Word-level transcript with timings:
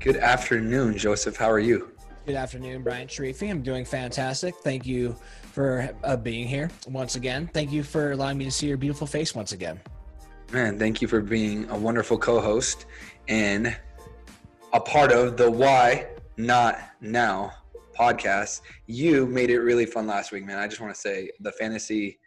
Good 0.00 0.16
afternoon, 0.18 0.96
Joseph. 0.96 1.36
How 1.36 1.50
are 1.50 1.58
you? 1.58 1.90
Good 2.24 2.36
afternoon, 2.36 2.84
Bryant 2.84 3.10
Sharifi. 3.10 3.50
I'm 3.50 3.62
doing 3.62 3.84
fantastic. 3.84 4.54
Thank 4.62 4.86
you 4.86 5.16
for 5.52 5.90
uh, 6.04 6.16
being 6.16 6.46
here 6.46 6.70
once 6.86 7.16
again. 7.16 7.50
Thank 7.52 7.72
you 7.72 7.82
for 7.82 8.12
allowing 8.12 8.38
me 8.38 8.44
to 8.44 8.50
see 8.52 8.68
your 8.68 8.76
beautiful 8.76 9.08
face 9.08 9.34
once 9.34 9.50
again. 9.50 9.80
Man, 10.52 10.78
thank 10.78 11.02
you 11.02 11.08
for 11.08 11.20
being 11.20 11.68
a 11.70 11.76
wonderful 11.76 12.16
co 12.16 12.40
host 12.40 12.86
and 13.26 13.76
a 14.72 14.78
part 14.78 15.10
of 15.10 15.36
the 15.36 15.50
Why 15.50 16.06
Not 16.36 16.78
Now 17.00 17.54
podcast. 17.98 18.60
You 18.86 19.26
made 19.26 19.50
it 19.50 19.58
really 19.58 19.84
fun 19.84 20.06
last 20.06 20.30
week, 20.30 20.46
man. 20.46 20.60
I 20.60 20.68
just 20.68 20.80
want 20.80 20.94
to 20.94 21.00
say 21.00 21.32
the 21.40 21.50
fantasy 21.50 22.20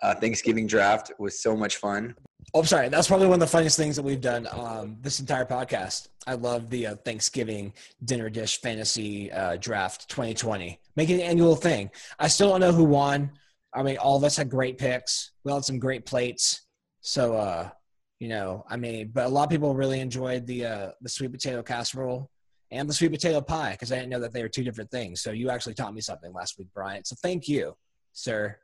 uh, 0.00 0.14
Thanksgiving 0.14 0.68
draft 0.68 1.10
was 1.18 1.42
so 1.42 1.56
much 1.56 1.78
fun. 1.78 2.14
Oh, 2.52 2.60
I'm 2.60 2.66
sorry. 2.66 2.88
That's 2.88 3.06
probably 3.06 3.28
one 3.28 3.34
of 3.34 3.40
the 3.40 3.46
funniest 3.46 3.76
things 3.76 3.94
that 3.94 4.02
we've 4.02 4.20
done 4.20 4.48
um, 4.50 4.96
this 5.00 5.20
entire 5.20 5.44
podcast. 5.44 6.08
I 6.26 6.34
love 6.34 6.68
the 6.68 6.88
uh, 6.88 6.94
Thanksgiving 6.96 7.72
dinner 8.04 8.28
dish 8.28 8.60
fantasy 8.60 9.30
uh, 9.30 9.56
draft 9.56 10.08
2020. 10.08 10.80
Make 10.96 11.10
it 11.10 11.14
an 11.14 11.20
annual 11.20 11.54
thing. 11.54 11.90
I 12.18 12.26
still 12.26 12.50
don't 12.50 12.60
know 12.60 12.72
who 12.72 12.84
won. 12.84 13.30
I 13.72 13.84
mean, 13.84 13.98
all 13.98 14.16
of 14.16 14.24
us 14.24 14.36
had 14.36 14.50
great 14.50 14.78
picks. 14.78 15.30
We 15.44 15.52
all 15.52 15.58
had 15.58 15.64
some 15.64 15.78
great 15.78 16.06
plates. 16.06 16.62
So, 17.02 17.36
uh, 17.36 17.70
you 18.18 18.28
know, 18.28 18.64
I 18.68 18.76
mean, 18.76 19.12
but 19.14 19.26
a 19.26 19.28
lot 19.28 19.44
of 19.44 19.50
people 19.50 19.72
really 19.76 20.00
enjoyed 20.00 20.44
the 20.44 20.66
uh, 20.66 20.90
the 21.00 21.08
sweet 21.08 21.30
potato 21.30 21.62
casserole 21.62 22.30
and 22.72 22.88
the 22.88 22.92
sweet 22.92 23.12
potato 23.12 23.40
pie 23.40 23.72
because 23.72 23.92
I 23.92 23.96
didn't 23.96 24.10
know 24.10 24.20
that 24.20 24.32
they 24.32 24.42
were 24.42 24.48
two 24.48 24.64
different 24.64 24.90
things. 24.90 25.20
So 25.20 25.30
you 25.30 25.50
actually 25.50 25.74
taught 25.74 25.94
me 25.94 26.00
something 26.00 26.32
last 26.32 26.58
week, 26.58 26.68
Bryant. 26.74 27.06
So 27.06 27.14
thank 27.22 27.46
you, 27.46 27.76
sir. 28.12 28.56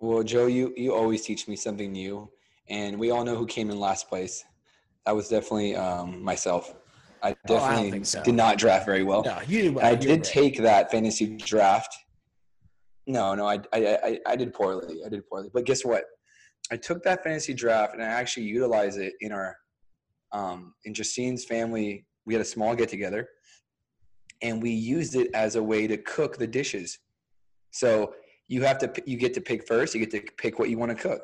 Well, 0.00 0.24
Joe, 0.24 0.46
you 0.46 0.74
you 0.76 0.92
always 0.92 1.22
teach 1.22 1.46
me 1.46 1.54
something 1.54 1.92
new 1.92 2.28
and 2.68 2.98
we 2.98 3.10
all 3.10 3.24
know 3.24 3.36
who 3.36 3.46
came 3.46 3.70
in 3.70 3.78
last 3.78 4.08
place. 4.08 4.44
That 5.04 5.14
was 5.14 5.28
definitely 5.28 5.76
um, 5.76 6.22
myself. 6.22 6.74
I 7.22 7.34
definitely 7.46 7.92
oh, 7.92 8.00
I 8.00 8.02
so. 8.02 8.22
did 8.22 8.34
not 8.34 8.58
draft 8.58 8.86
very 8.86 9.02
well. 9.02 9.22
No, 9.22 9.38
you 9.46 9.62
did. 9.62 9.78
I 9.78 9.94
did 9.94 10.22
take 10.24 10.58
that 10.58 10.90
fantasy 10.90 11.36
draft. 11.36 11.96
No, 13.06 13.34
no, 13.34 13.46
I, 13.46 13.60
I, 13.72 13.98
I, 14.04 14.20
I 14.26 14.36
did 14.36 14.52
poorly. 14.52 15.02
I 15.04 15.08
did 15.08 15.26
poorly. 15.28 15.48
But 15.52 15.64
guess 15.64 15.84
what? 15.84 16.04
I 16.72 16.76
took 16.76 17.02
that 17.04 17.22
fantasy 17.22 17.54
draft 17.54 17.94
and 17.94 18.02
I 18.02 18.06
actually 18.06 18.46
utilized 18.46 18.98
it 18.98 19.14
in 19.20 19.30
our, 19.30 19.56
um, 20.32 20.74
in 20.84 20.92
Justine's 20.92 21.44
family. 21.44 22.04
We 22.26 22.34
had 22.34 22.40
a 22.40 22.44
small 22.46 22.74
get 22.74 22.88
together, 22.88 23.28
and 24.42 24.60
we 24.60 24.70
used 24.70 25.14
it 25.14 25.30
as 25.32 25.54
a 25.54 25.62
way 25.62 25.86
to 25.86 25.96
cook 25.96 26.36
the 26.36 26.46
dishes. 26.46 26.98
So 27.70 28.14
you 28.48 28.62
have 28.62 28.78
to, 28.78 28.92
you 29.06 29.16
get 29.16 29.34
to 29.34 29.40
pick 29.40 29.66
first. 29.66 29.94
You 29.94 30.04
get 30.04 30.10
to 30.10 30.32
pick 30.36 30.58
what 30.58 30.68
you 30.68 30.78
want 30.78 30.96
to 30.96 31.00
cook 31.00 31.22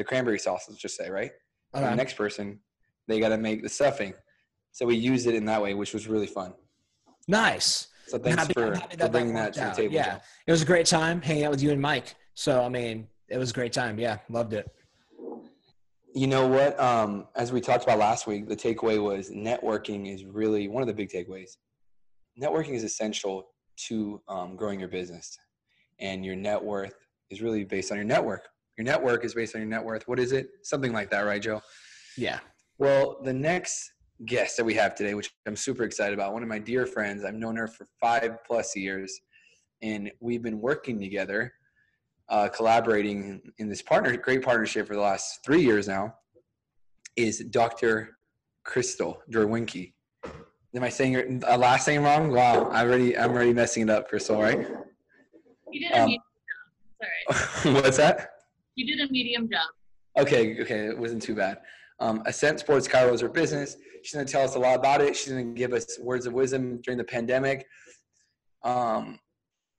the 0.00 0.04
cranberry 0.04 0.38
sauce, 0.38 0.64
let's 0.66 0.80
just 0.80 0.96
say, 0.96 1.10
right? 1.10 1.30
Okay. 1.74 1.84
the 1.84 1.94
next 1.94 2.14
person, 2.14 2.58
they 3.06 3.20
got 3.20 3.28
to 3.28 3.36
make 3.36 3.62
the 3.62 3.68
stuffing. 3.68 4.14
So 4.72 4.86
we 4.86 4.96
used 4.96 5.26
it 5.26 5.34
in 5.34 5.44
that 5.44 5.60
way, 5.60 5.74
which 5.74 5.92
was 5.92 6.08
really 6.08 6.26
fun. 6.26 6.54
Nice. 7.28 7.88
So 8.06 8.16
thanks 8.18 8.40
happy, 8.40 8.54
for, 8.54 8.74
for 8.74 9.08
bringing 9.10 9.34
that, 9.34 9.52
that 9.54 9.74
to 9.74 9.82
the 9.82 9.82
table. 9.82 9.94
Yeah, 9.94 10.14
Joe. 10.14 10.20
it 10.46 10.52
was 10.52 10.62
a 10.62 10.64
great 10.64 10.86
time 10.86 11.20
hanging 11.20 11.44
out 11.44 11.50
with 11.50 11.62
you 11.62 11.70
and 11.70 11.80
Mike. 11.80 12.14
So 12.32 12.62
I 12.62 12.70
mean, 12.70 13.08
it 13.28 13.36
was 13.36 13.50
a 13.50 13.52
great 13.52 13.74
time. 13.74 13.98
Yeah, 13.98 14.18
loved 14.30 14.54
it. 14.54 14.74
You 16.14 16.26
know 16.26 16.48
what? 16.48 16.80
Um, 16.80 17.28
as 17.36 17.52
we 17.52 17.60
talked 17.60 17.84
about 17.84 17.98
last 17.98 18.26
week, 18.26 18.48
the 18.48 18.56
takeaway 18.56 19.00
was 19.02 19.30
networking 19.30 20.12
is 20.12 20.24
really 20.24 20.66
one 20.66 20.82
of 20.82 20.86
the 20.86 20.94
big 20.94 21.10
takeaways. 21.10 21.58
Networking 22.40 22.72
is 22.72 22.84
essential 22.84 23.50
to 23.88 24.22
um, 24.28 24.56
growing 24.56 24.80
your 24.80 24.88
business, 24.88 25.38
and 25.98 26.24
your 26.24 26.36
net 26.36 26.64
worth 26.64 26.94
is 27.28 27.42
really 27.42 27.64
based 27.64 27.92
on 27.92 27.98
your 27.98 28.06
network. 28.06 28.48
Your 28.80 28.86
network 28.86 29.26
is 29.26 29.34
based 29.34 29.54
on 29.54 29.60
your 29.60 29.68
net 29.68 29.84
worth. 29.84 30.08
What 30.08 30.18
is 30.18 30.32
it? 30.32 30.48
Something 30.62 30.94
like 30.94 31.10
that, 31.10 31.20
right, 31.20 31.42
Joe? 31.42 31.60
Yeah. 32.16 32.38
Well, 32.78 33.18
the 33.22 33.32
next 33.34 33.92
guest 34.24 34.56
that 34.56 34.64
we 34.64 34.72
have 34.72 34.94
today, 34.94 35.12
which 35.12 35.30
I'm 35.46 35.54
super 35.54 35.84
excited 35.84 36.14
about, 36.14 36.32
one 36.32 36.42
of 36.42 36.48
my 36.48 36.58
dear 36.58 36.86
friends. 36.86 37.22
I've 37.22 37.34
known 37.34 37.56
her 37.56 37.68
for 37.68 37.86
five 38.00 38.38
plus 38.46 38.74
years, 38.74 39.20
and 39.82 40.10
we've 40.20 40.42
been 40.42 40.62
working 40.62 40.98
together, 40.98 41.52
uh, 42.30 42.48
collaborating 42.48 43.42
in 43.58 43.68
this 43.68 43.82
partner, 43.82 44.16
great 44.16 44.42
partnership 44.42 44.86
for 44.86 44.94
the 44.94 45.02
last 45.02 45.40
three 45.44 45.60
years 45.60 45.86
now. 45.86 46.14
Is 47.16 47.40
Dr. 47.50 48.16
Krystal 48.66 49.18
Drwencke. 49.30 49.92
Am 50.74 50.82
I 50.82 50.88
saying 50.88 51.12
your 51.12 51.26
uh, 51.46 51.58
last 51.58 51.86
name 51.86 52.04
wrong? 52.04 52.32
Wow, 52.32 52.70
I'm 52.70 52.88
already 52.88 53.14
I'm 53.18 53.32
already 53.32 53.52
messing 53.52 53.82
it 53.82 53.90
up, 53.90 54.10
Krystal. 54.10 54.40
Right? 54.40 54.66
You 55.70 55.86
did 55.86 55.92
a 55.92 56.02
um, 56.04 56.16
Sorry. 57.62 57.74
What's 57.74 57.98
that? 57.98 58.29
You 58.80 58.96
did 58.96 59.06
a 59.06 59.12
medium 59.12 59.46
job. 59.46 59.68
Okay, 60.18 60.58
okay, 60.62 60.86
it 60.86 60.98
wasn't 60.98 61.20
too 61.20 61.34
bad. 61.34 61.58
Um, 62.00 62.22
Ascent 62.24 62.60
Sports 62.60 62.88
Chiro 62.88 63.12
is 63.12 63.20
her 63.20 63.28
business. 63.28 63.76
She's 64.02 64.14
going 64.14 64.24
to 64.24 64.32
tell 64.32 64.42
us 64.42 64.54
a 64.54 64.58
lot 64.58 64.78
about 64.78 65.02
it. 65.02 65.14
She's 65.14 65.34
going 65.34 65.54
to 65.54 65.58
give 65.58 65.74
us 65.74 65.98
words 66.00 66.24
of 66.24 66.32
wisdom 66.32 66.80
during 66.82 66.96
the 66.96 67.04
pandemic. 67.04 67.66
Um, 68.64 69.18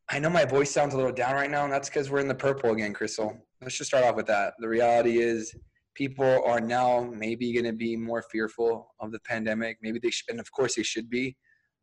I 0.08 0.20
know 0.20 0.30
my 0.30 0.46
voice 0.46 0.70
sounds 0.70 0.94
a 0.94 0.98
little 0.98 1.12
down 1.12 1.34
right 1.34 1.50
now, 1.50 1.64
and 1.64 1.74
that's 1.74 1.90
because 1.90 2.12
we're 2.12 2.20
in 2.20 2.28
the 2.28 2.36
purple 2.36 2.74
again, 2.74 2.94
Krystal. 2.94 3.40
Let's 3.60 3.76
just 3.76 3.90
start 3.90 4.04
off 4.04 4.16
with 4.16 4.28
that. 4.28 4.54
The 4.60 4.70
reality 4.70 5.18
is, 5.18 5.52
people 5.96 6.44
are 6.46 6.62
now 6.62 7.12
maybe 7.12 7.52
going 7.54 7.66
to 7.66 7.74
be 7.74 7.98
more 7.98 8.24
fearful 8.32 8.94
of 9.00 9.12
the 9.12 9.20
pandemic. 9.22 9.78
Maybe 9.82 9.98
they 9.98 10.12
should, 10.12 10.30
and 10.30 10.40
of 10.40 10.52
course 10.52 10.76
they 10.76 10.84
should 10.84 11.10
be. 11.10 11.36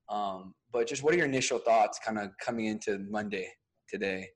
Um, 0.08 0.54
but 0.72 0.86
just 0.86 1.02
what 1.02 1.14
are 1.14 1.16
your 1.16 1.26
initial 1.26 1.58
thoughts, 1.58 1.98
kind 1.98 2.16
of 2.16 2.30
coming 2.40 2.66
into 2.66 3.00
Monday 3.10 3.48
today, 3.88 4.28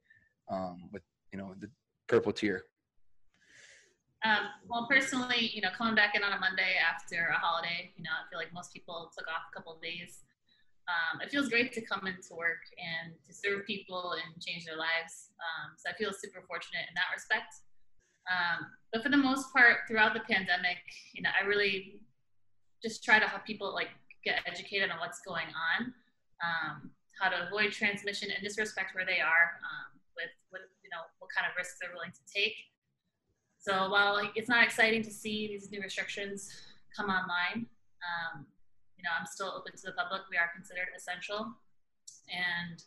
um, 0.50 0.88
with 0.92 1.02
you 1.32 1.38
know 1.38 1.54
the 1.60 1.68
purple 2.08 2.32
tier? 2.32 2.64
Um, 4.24 4.54
well, 4.68 4.86
personally, 4.88 5.50
you 5.52 5.60
know, 5.60 5.70
coming 5.76 5.94
back 5.94 6.14
in 6.14 6.22
on 6.22 6.32
a 6.32 6.38
Monday 6.38 6.78
after 6.78 7.34
a 7.34 7.38
holiday, 7.38 7.90
you 7.96 8.04
know, 8.04 8.14
I 8.14 8.22
feel 8.30 8.38
like 8.38 8.54
most 8.54 8.72
people 8.72 9.10
took 9.18 9.26
off 9.26 9.50
a 9.50 9.52
couple 9.54 9.74
of 9.74 9.82
days. 9.82 10.22
Um, 10.86 11.20
it 11.20 11.30
feels 11.30 11.48
great 11.48 11.72
to 11.74 11.80
come 11.80 12.06
into 12.06 12.34
work 12.34 12.62
and 12.78 13.14
to 13.26 13.34
serve 13.34 13.66
people 13.66 14.14
and 14.14 14.42
change 14.42 14.64
their 14.64 14.78
lives. 14.78 15.34
Um, 15.42 15.74
so 15.74 15.90
I 15.90 15.94
feel 15.98 16.12
super 16.14 16.42
fortunate 16.46 16.86
in 16.86 16.94
that 16.94 17.10
respect. 17.14 17.66
Um, 18.30 18.70
but 18.92 19.02
for 19.02 19.10
the 19.10 19.18
most 19.18 19.52
part, 19.52 19.86
throughout 19.88 20.14
the 20.14 20.22
pandemic, 20.22 20.78
you 21.14 21.22
know, 21.22 21.30
I 21.34 21.44
really 21.44 21.98
just 22.82 23.02
try 23.02 23.18
to 23.18 23.26
help 23.26 23.44
people 23.44 23.74
like 23.74 23.90
get 24.24 24.42
educated 24.46 24.90
on 24.90 24.98
what's 24.98 25.20
going 25.26 25.50
on, 25.50 25.94
um, 26.42 26.90
how 27.18 27.30
to 27.30 27.46
avoid 27.46 27.72
transmission, 27.74 28.30
and 28.30 28.42
just 28.42 28.58
respect 28.58 28.94
where 28.94 29.06
they 29.06 29.18
are 29.18 29.58
um, 29.66 29.98
with, 30.14 30.30
with, 30.54 30.66
you 30.82 30.90
know, 30.90 31.02
what 31.18 31.30
kind 31.34 31.46
of 31.46 31.54
risks 31.58 31.78
they're 31.82 31.94
willing 31.94 32.14
to 32.14 32.24
take. 32.30 32.54
So 33.62 33.88
while 33.90 34.20
it's 34.34 34.48
not 34.48 34.64
exciting 34.64 35.02
to 35.04 35.10
see 35.10 35.46
these 35.46 35.70
new 35.70 35.80
restrictions 35.80 36.50
come 36.96 37.08
online, 37.08 37.66
um, 38.02 38.44
you 38.96 39.04
know, 39.04 39.10
I'm 39.18 39.26
still 39.26 39.54
open 39.56 39.72
to 39.76 39.82
the 39.86 39.92
public. 39.92 40.22
We 40.30 40.36
are 40.36 40.50
considered 40.52 40.88
essential, 40.96 41.46
and 42.28 42.82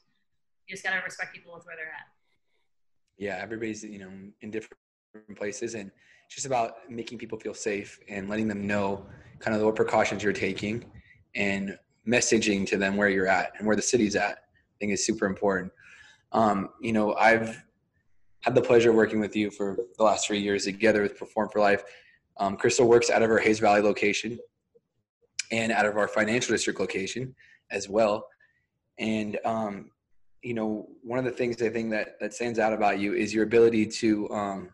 you 0.68 0.76
just 0.76 0.84
gotta 0.84 1.02
respect 1.02 1.34
people 1.34 1.54
with 1.54 1.66
where 1.66 1.78
they're 1.78 1.86
at. 1.86 2.08
Yeah, 3.18 3.42
everybody's 3.42 3.86
you 3.86 4.00
know 4.00 4.10
in 4.42 4.52
different 4.52 4.76
places, 5.38 5.76
and 5.76 5.90
it's 6.26 6.36
just 6.36 6.46
about 6.46 6.90
making 6.90 7.20
people 7.20 7.40
feel 7.40 7.54
safe 7.54 7.98
and 8.10 8.30
letting 8.30 8.50
them 8.50 8.68
know 8.68 9.06
kind 9.40 9.56
of 9.56 9.64
what 9.64 9.76
precautions 9.76 10.24
you're 10.24 10.34
taking, 10.34 10.84
and 11.36 11.80
messaging 12.06 12.68
to 12.68 12.78
them 12.78 12.98
where 12.98 13.08
you're 13.08 13.28
at 13.28 13.54
and 13.58 13.66
where 13.66 13.78
the 13.78 13.82
city's 13.82 14.18
at. 14.18 14.40
I 14.40 14.76
think 14.82 14.92
is 14.92 15.06
super 15.06 15.26
important. 15.26 15.72
Um, 16.34 16.72
you 16.82 16.92
know, 16.92 17.14
I've 17.16 17.64
had 18.46 18.54
the 18.54 18.62
pleasure 18.62 18.92
of 18.92 18.96
working 18.96 19.20
with 19.20 19.36
you 19.36 19.50
for 19.50 19.76
the 19.98 20.04
last 20.04 20.28
three 20.28 20.40
years 20.40 20.66
together 20.66 21.02
with 21.02 21.18
Perform 21.18 21.50
for 21.52 21.60
Life. 21.60 21.84
Um, 22.38 22.56
Krystal 22.56 22.86
works 22.86 23.10
out 23.10 23.24
of 23.24 23.32
our 23.32 23.40
Hayes 23.40 23.58
Valley 23.58 23.82
location 23.82 24.38
and 25.52 25.72
out 25.72 25.88
of 25.88 25.98
our 25.98 26.08
financial 26.08 26.54
district 26.54 26.80
location 26.80 27.34
as 27.72 27.90
well. 27.90 28.28
And 29.00 29.40
um, 29.46 29.90
you 30.44 30.54
know, 30.54 30.88
one 31.02 31.18
of 31.18 31.26
the 31.26 31.32
things 31.32 31.60
I 31.60 31.70
think 31.70 31.90
that 31.90 32.20
that 32.20 32.36
stands 32.36 32.60
out 32.60 32.72
about 32.72 33.00
you 33.00 33.16
is 33.16 33.34
your 33.34 33.46
ability 33.46 33.88
to 33.88 34.30
um, 34.30 34.70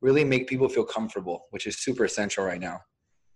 really 0.00 0.24
make 0.24 0.48
people 0.48 0.68
feel 0.68 0.84
comfortable, 0.84 1.46
which 1.50 1.68
is 1.68 1.78
super 1.78 2.04
essential 2.04 2.44
right 2.44 2.60
now. 2.60 2.80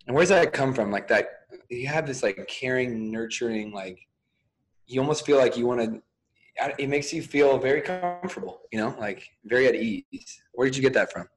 And 0.09 0.17
where's 0.17 0.31
that 0.31 0.53
come 0.53 0.75
from? 0.75 0.91
Like 0.91 1.07
that, 1.07 1.29
you 1.69 1.87
have 1.87 2.05
this 2.05 2.25
like 2.25 2.45
caring, 2.49 3.13
nurturing, 3.13 3.71
like 3.71 4.01
you 4.89 5.01
almost 5.01 5.25
feel 5.25 5.39
like 5.39 5.57
you 5.57 5.69
want 5.69 5.81
to 5.83 6.03
it 6.79 6.89
makes 6.89 7.13
you 7.13 7.23
feel 7.23 7.59
very 7.59 7.81
comfortable, 7.81 8.63
you 8.73 8.79
know, 8.79 8.95
like 8.99 9.29
very 9.45 9.67
at 9.69 9.75
ease. 9.75 10.43
Where 10.53 10.67
did 10.67 10.77
you 10.77 10.83
get 10.83 10.93
that 10.95 11.13
from? 11.13 11.29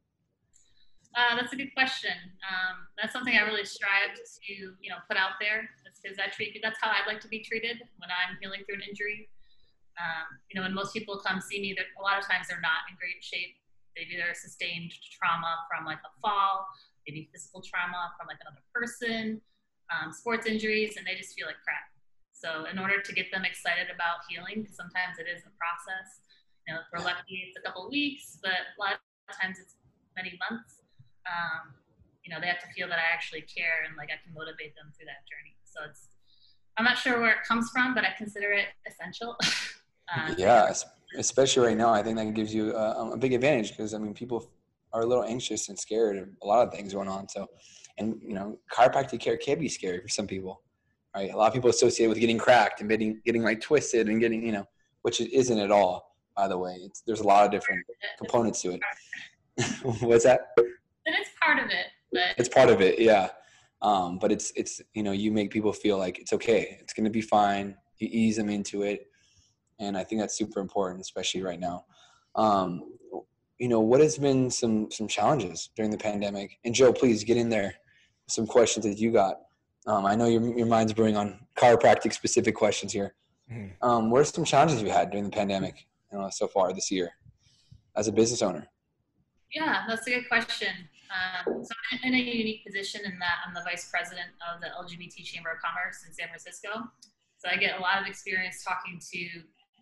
Uh, 1.15 1.35
that's 1.35 1.53
a 1.53 1.55
good 1.55 1.73
question. 1.75 2.17
Um, 2.41 2.89
that's 2.97 3.13
something 3.13 3.37
I 3.37 3.41
really 3.41 3.65
strive 3.65 4.17
to, 4.17 4.53
you 4.53 4.89
know, 4.89 4.97
put 5.07 5.17
out 5.17 5.37
there. 5.39 5.69
Because 6.01 6.17
I 6.19 6.27
treat 6.27 6.59
that's 6.61 6.79
how 6.81 6.89
I'd 6.89 7.07
like 7.07 7.21
to 7.21 7.29
be 7.29 7.39
treated 7.39 7.77
when 7.95 8.09
I'm 8.11 8.35
healing 8.41 8.65
through 8.65 8.75
an 8.75 8.85
injury. 8.89 9.29
Um, 9.95 10.25
you 10.49 10.59
know, 10.59 10.65
when 10.65 10.73
most 10.73 10.91
people 10.91 11.21
come 11.21 11.39
see 11.39 11.61
me, 11.61 11.77
a 11.77 12.01
lot 12.01 12.19
of 12.19 12.27
times 12.27 12.49
they're 12.49 12.59
not 12.59 12.89
in 12.89 12.97
great 12.97 13.23
shape. 13.23 13.55
Maybe 13.95 14.17
either 14.17 14.33
sustained 14.33 14.91
trauma 15.13 15.63
from 15.69 15.85
like 15.85 16.01
a 16.01 16.11
fall, 16.19 16.65
maybe 17.07 17.29
physical 17.31 17.61
trauma 17.61 18.11
from 18.17 18.25
like 18.27 18.41
another 18.41 18.65
person, 18.73 19.39
um, 19.93 20.11
sports 20.11 20.47
injuries, 20.47 20.97
and 20.97 21.05
they 21.05 21.15
just 21.15 21.37
feel 21.37 21.45
like 21.45 21.61
crap. 21.63 21.92
So 22.43 22.67
in 22.67 22.75
order 22.77 22.99
to 22.99 23.11
get 23.15 23.31
them 23.31 23.47
excited 23.47 23.87
about 23.87 24.27
healing, 24.27 24.67
because 24.67 24.75
sometimes 24.75 25.15
it 25.15 25.31
is 25.31 25.47
a 25.47 25.53
process. 25.55 26.19
You 26.67 26.75
know, 26.75 26.83
if 26.83 26.91
we're 26.91 26.99
lucky, 26.99 27.47
it's 27.47 27.55
a 27.55 27.63
couple 27.63 27.87
weeks, 27.87 28.37
but 28.43 28.51
a 28.51 28.75
lot 28.75 28.99
of 28.99 29.39
times 29.39 29.63
it's 29.63 29.79
many 30.19 30.37
months. 30.43 30.83
Um, 31.23 31.71
you 32.27 32.35
know, 32.35 32.43
they 32.43 32.47
have 32.47 32.59
to 32.59 32.67
feel 32.75 32.91
that 32.91 32.99
I 32.99 33.07
actually 33.15 33.47
care 33.47 33.87
and 33.87 33.95
like 33.95 34.11
I 34.11 34.19
can 34.19 34.35
motivate 34.35 34.75
them 34.75 34.91
through 34.91 35.07
that 35.07 35.23
journey. 35.23 35.55
So 35.63 35.87
it's 35.87 36.11
I'm 36.75 36.83
not 36.83 36.97
sure 36.97 37.21
where 37.21 37.31
it 37.31 37.47
comes 37.47 37.69
from, 37.69 37.93
but 37.93 38.03
I 38.03 38.11
consider 38.17 38.51
it 38.51 38.67
essential. 38.87 39.37
uh, 40.11 40.35
yeah, 40.37 40.73
especially 41.17 41.67
right 41.67 41.77
now, 41.77 41.93
I 41.93 42.03
think 42.03 42.17
that 42.17 42.33
gives 42.33 42.53
you 42.53 42.75
a, 42.75 43.13
a 43.13 43.17
big 43.17 43.33
advantage 43.33 43.71
because 43.71 43.93
I 43.93 43.99
mean, 43.99 44.13
people 44.13 44.51
are 44.91 45.01
a 45.01 45.05
little 45.05 45.23
anxious 45.23 45.69
and 45.69 45.79
scared 45.79 46.17
of 46.17 46.27
a 46.41 46.47
lot 46.47 46.67
of 46.67 46.73
things 46.73 46.93
going 46.93 47.07
on. 47.07 47.29
So, 47.29 47.47
and 47.97 48.19
you 48.21 48.33
know, 48.33 48.59
chiropractic 48.71 49.19
care 49.19 49.37
can 49.37 49.59
be 49.59 49.69
scary 49.69 50.01
for 50.01 50.09
some 50.09 50.27
people, 50.27 50.61
right? 51.15 51.31
A 51.31 51.37
lot 51.37 51.47
of 51.47 51.53
people 51.53 51.69
associate 51.69 52.07
with 52.07 52.19
getting 52.19 52.37
cracked 52.37 52.81
and 52.81 52.89
getting 52.89 53.21
getting 53.25 53.43
like 53.43 53.61
twisted 53.61 54.09
and 54.09 54.19
getting 54.19 54.45
you 54.45 54.51
know, 54.51 54.67
which 55.01 55.21
it 55.21 55.33
isn't 55.33 55.57
at 55.57 55.71
all. 55.71 56.15
By 56.35 56.47
the 56.47 56.57
way, 56.57 56.79
it's, 56.83 57.01
there's 57.01 57.19
a 57.19 57.27
lot 57.27 57.45
of 57.45 57.51
different 57.51 57.85
components 58.17 58.61
to 58.63 58.71
it. 58.71 58.81
What's 60.01 60.23
that? 60.23 60.47
And 60.57 61.15
it's 61.19 61.29
part 61.43 61.59
of 61.59 61.65
it, 61.65 61.85
but 62.11 62.21
it's 62.37 62.49
part 62.49 62.69
of 62.69 62.81
it, 62.81 62.99
yeah. 62.99 63.29
Um, 63.81 64.17
but 64.17 64.31
it's 64.31 64.51
it's 64.55 64.81
you 64.93 65.03
know 65.03 65.11
you 65.11 65.31
make 65.31 65.51
people 65.51 65.73
feel 65.73 65.97
like 65.97 66.17
it's 66.19 66.33
okay, 66.33 66.77
it's 66.79 66.93
going 66.93 67.03
to 67.03 67.11
be 67.11 67.21
fine. 67.21 67.75
You 67.99 68.09
ease 68.11 68.37
them 68.37 68.49
into 68.49 68.81
it, 68.83 69.07
and 69.79 69.97
I 69.97 70.03
think 70.03 70.21
that's 70.21 70.37
super 70.37 70.59
important, 70.59 71.01
especially 71.01 71.43
right 71.43 71.59
now. 71.59 71.85
Um, 72.35 72.93
you 73.59 73.67
know, 73.67 73.81
what 73.81 74.01
has 74.01 74.17
been 74.17 74.49
some 74.49 74.89
some 74.89 75.07
challenges 75.07 75.69
during 75.75 75.91
the 75.91 75.97
pandemic? 75.97 76.57
And 76.65 76.73
Joe, 76.73 76.93
please 76.93 77.23
get 77.23 77.37
in 77.37 77.49
there. 77.49 77.75
Some 78.27 78.47
questions 78.47 78.85
that 78.85 78.97
you 78.97 79.11
got. 79.11 79.41
Um, 79.85 80.05
I 80.05 80.15
know 80.15 80.27
your 80.27 80.57
your 80.57 80.67
mind's 80.67 80.93
brewing 80.93 81.17
on 81.17 81.39
chiropractic 81.57 82.13
specific 82.13 82.55
questions 82.55 82.93
here. 82.93 83.15
Mm-hmm. 83.51 83.87
Um, 83.87 84.09
what 84.09 84.21
are 84.21 84.25
some 84.25 84.45
challenges 84.45 84.81
you 84.81 84.89
had 84.89 85.11
during 85.11 85.25
the 85.25 85.31
pandemic 85.31 85.85
you 86.11 86.19
know, 86.19 86.29
so 86.29 86.47
far 86.47 86.73
this 86.73 86.91
year 86.91 87.11
as 87.95 88.07
a 88.07 88.11
business 88.11 88.41
owner? 88.41 88.67
Yeah, 89.53 89.83
that's 89.87 90.07
a 90.07 90.11
good 90.11 90.27
question. 90.27 90.73
Um, 91.13 91.63
so 91.63 91.73
I'm 91.91 91.99
in 92.09 92.15
a 92.15 92.23
unique 92.23 92.65
position 92.65 93.01
in 93.05 93.19
that 93.19 93.45
I'm 93.45 93.53
the 93.53 93.61
vice 93.61 93.89
president 93.91 94.29
of 94.41 94.61
the 94.61 94.73
LGBT 94.73 95.21
Chamber 95.25 95.51
of 95.51 95.61
Commerce 95.61 96.01
in 96.07 96.13
San 96.13 96.27
Francisco. 96.29 96.89
So 97.37 97.49
I 97.51 97.57
get 97.57 97.77
a 97.77 97.81
lot 97.81 98.01
of 98.01 98.07
experience 98.07 98.63
talking 98.63 98.97
to 98.97 99.21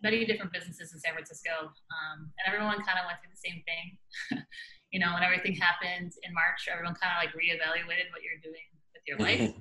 many 0.02 0.26
different 0.26 0.52
businesses 0.52 0.92
in 0.92 0.98
San 0.98 1.14
Francisco, 1.14 1.70
um, 1.94 2.28
and 2.36 2.44
everyone 2.44 2.82
kind 2.82 2.98
of 2.98 3.06
went 3.06 3.22
through 3.22 3.32
the 3.32 3.40
same 3.40 3.62
thing. 3.64 3.96
you 4.92 4.98
know, 5.00 5.14
when 5.14 5.22
everything 5.22 5.54
happened 5.54 6.12
in 6.26 6.34
March, 6.34 6.68
everyone 6.68 6.98
kind 6.98 7.14
of 7.14 7.22
like 7.22 7.32
reevaluated 7.32 8.10
what 8.10 8.20
you're 8.20 8.42
doing 8.42 8.66
with 8.92 9.04
your 9.06 9.16
life. 9.24 9.54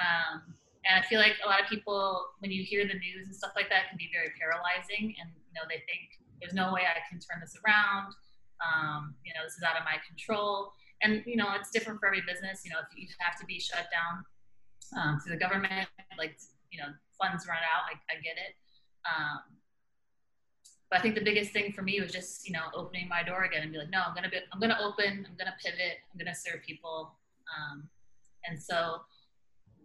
Um, 0.00 0.54
and 0.86 0.94
I 0.94 1.02
feel 1.06 1.18
like 1.18 1.34
a 1.44 1.48
lot 1.48 1.60
of 1.60 1.66
people, 1.68 2.30
when 2.38 2.50
you 2.50 2.62
hear 2.62 2.86
the 2.86 2.94
news 2.94 3.26
and 3.26 3.34
stuff 3.34 3.52
like 3.56 3.68
that, 3.70 3.88
can 3.90 3.98
be 3.98 4.08
very 4.12 4.30
paralyzing, 4.38 5.14
and 5.18 5.28
you 5.34 5.54
know 5.54 5.66
they 5.68 5.82
think 5.88 6.20
there's 6.40 6.54
no 6.54 6.72
way 6.72 6.86
I 6.86 7.02
can 7.08 7.18
turn 7.18 7.40
this 7.40 7.56
around. 7.64 8.14
Um, 8.62 9.14
you 9.24 9.34
know, 9.34 9.44
this 9.44 9.56
is 9.56 9.64
out 9.64 9.76
of 9.76 9.84
my 9.84 10.00
control. 10.06 10.72
And 11.02 11.22
you 11.26 11.36
know, 11.36 11.52
it's 11.58 11.70
different 11.70 12.00
for 12.00 12.06
every 12.06 12.22
business. 12.22 12.62
You 12.64 12.70
know, 12.70 12.80
if 12.80 12.88
you 12.96 13.06
have 13.18 13.38
to 13.40 13.46
be 13.46 13.60
shut 13.60 13.88
down 13.92 14.24
um, 14.96 15.20
to 15.24 15.30
the 15.30 15.36
government, 15.36 15.88
like 16.16 16.38
you 16.70 16.78
know, 16.78 16.88
funds 17.18 17.46
run 17.46 17.60
out. 17.60 17.88
I, 17.90 17.96
I 18.12 18.20
get 18.20 18.36
it. 18.36 18.54
Um, 19.04 19.40
but 20.90 21.00
I 21.00 21.02
think 21.02 21.14
the 21.14 21.24
biggest 21.24 21.52
thing 21.52 21.72
for 21.72 21.82
me 21.82 22.00
was 22.00 22.12
just 22.12 22.46
you 22.46 22.52
know 22.52 22.70
opening 22.74 23.08
my 23.08 23.22
door 23.22 23.44
again 23.44 23.62
and 23.62 23.72
be 23.72 23.78
like, 23.78 23.90
no, 23.90 24.02
I'm 24.06 24.14
gonna 24.14 24.30
be, 24.30 24.38
I'm 24.52 24.60
gonna 24.60 24.78
open, 24.80 25.26
I'm 25.28 25.36
gonna 25.36 25.56
pivot, 25.62 25.98
I'm 26.12 26.18
gonna 26.18 26.34
serve 26.34 26.62
people. 26.66 27.12
Um, 27.50 27.88
and 28.48 28.60
so, 28.60 29.02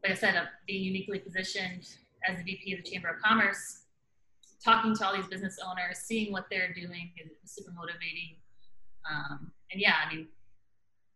like 0.04 0.14
I 0.14 0.16
said, 0.16 0.36
I'm 0.36 0.48
being 0.68 0.84
uniquely 0.84 1.20
positioned 1.20 1.88
as 2.28 2.38
the 2.38 2.44
VP 2.44 2.74
of 2.74 2.84
the 2.84 2.90
Chamber 2.90 3.10
of 3.10 3.22
Commerce, 3.22 3.84
talking 4.64 4.96
to 4.96 5.06
all 5.06 5.16
these 5.16 5.28
business 5.28 5.58
owners, 5.66 6.00
seeing 6.00 6.32
what 6.32 6.46
they're 6.50 6.74
doing 6.74 7.12
is 7.24 7.32
super 7.46 7.72
motivating. 7.72 8.38
Um, 9.10 9.52
and 9.72 9.82
yeah, 9.82 9.96
I 10.06 10.14
mean, 10.14 10.28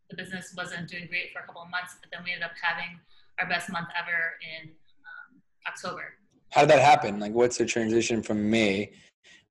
the 0.10 0.16
business 0.16 0.54
wasn't 0.58 0.90
doing 0.90 1.08
great 1.08 1.32
for 1.34 1.40
a 1.40 1.46
couple 1.46 1.62
of 1.62 1.70
months, 1.70 1.96
but 2.02 2.10
then 2.12 2.24
we 2.24 2.32
ended 2.32 2.46
up 2.46 2.52
having 2.62 3.00
our 3.40 3.48
best 3.48 3.72
month 3.72 3.88
ever 3.98 4.34
in 4.42 4.70
um, 4.70 5.42
October 5.68 6.14
how 6.56 6.62
did 6.62 6.70
that 6.70 6.82
happen? 6.82 7.20
Like, 7.20 7.34
what's 7.34 7.58
the 7.58 7.66
transition 7.66 8.24
from 8.24 8.50
May 8.50 8.94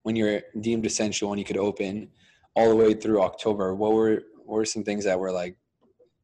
when 0.04 0.16
you're 0.16 0.40
deemed 0.60 0.86
essential 0.86 1.32
and 1.32 1.38
you 1.38 1.44
could 1.44 1.58
open 1.58 2.08
all 2.56 2.70
the 2.70 2.76
way 2.76 2.94
through 2.94 3.20
October? 3.20 3.74
What 3.74 3.92
were 3.92 4.22
what 4.46 4.56
were 4.56 4.64
some 4.64 4.84
things 4.84 5.04
that 5.04 5.20
were 5.20 5.30
like, 5.30 5.54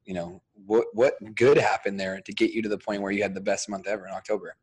you 0.07 0.15
know, 0.15 0.41
what 0.71 0.87
what 0.95 1.15
good 1.35 1.59
happened 1.59 1.99
there 1.99 2.21
to 2.21 2.33
get 2.33 2.53
you 2.53 2.63
to 2.63 2.69
the 2.69 2.79
point 2.79 3.03
where 3.03 3.11
you 3.11 3.23
had 3.23 3.35
the 3.35 3.41
best 3.41 3.69
month 3.69 3.89
ever 3.89 4.07
in 4.07 4.15
October? 4.15 4.55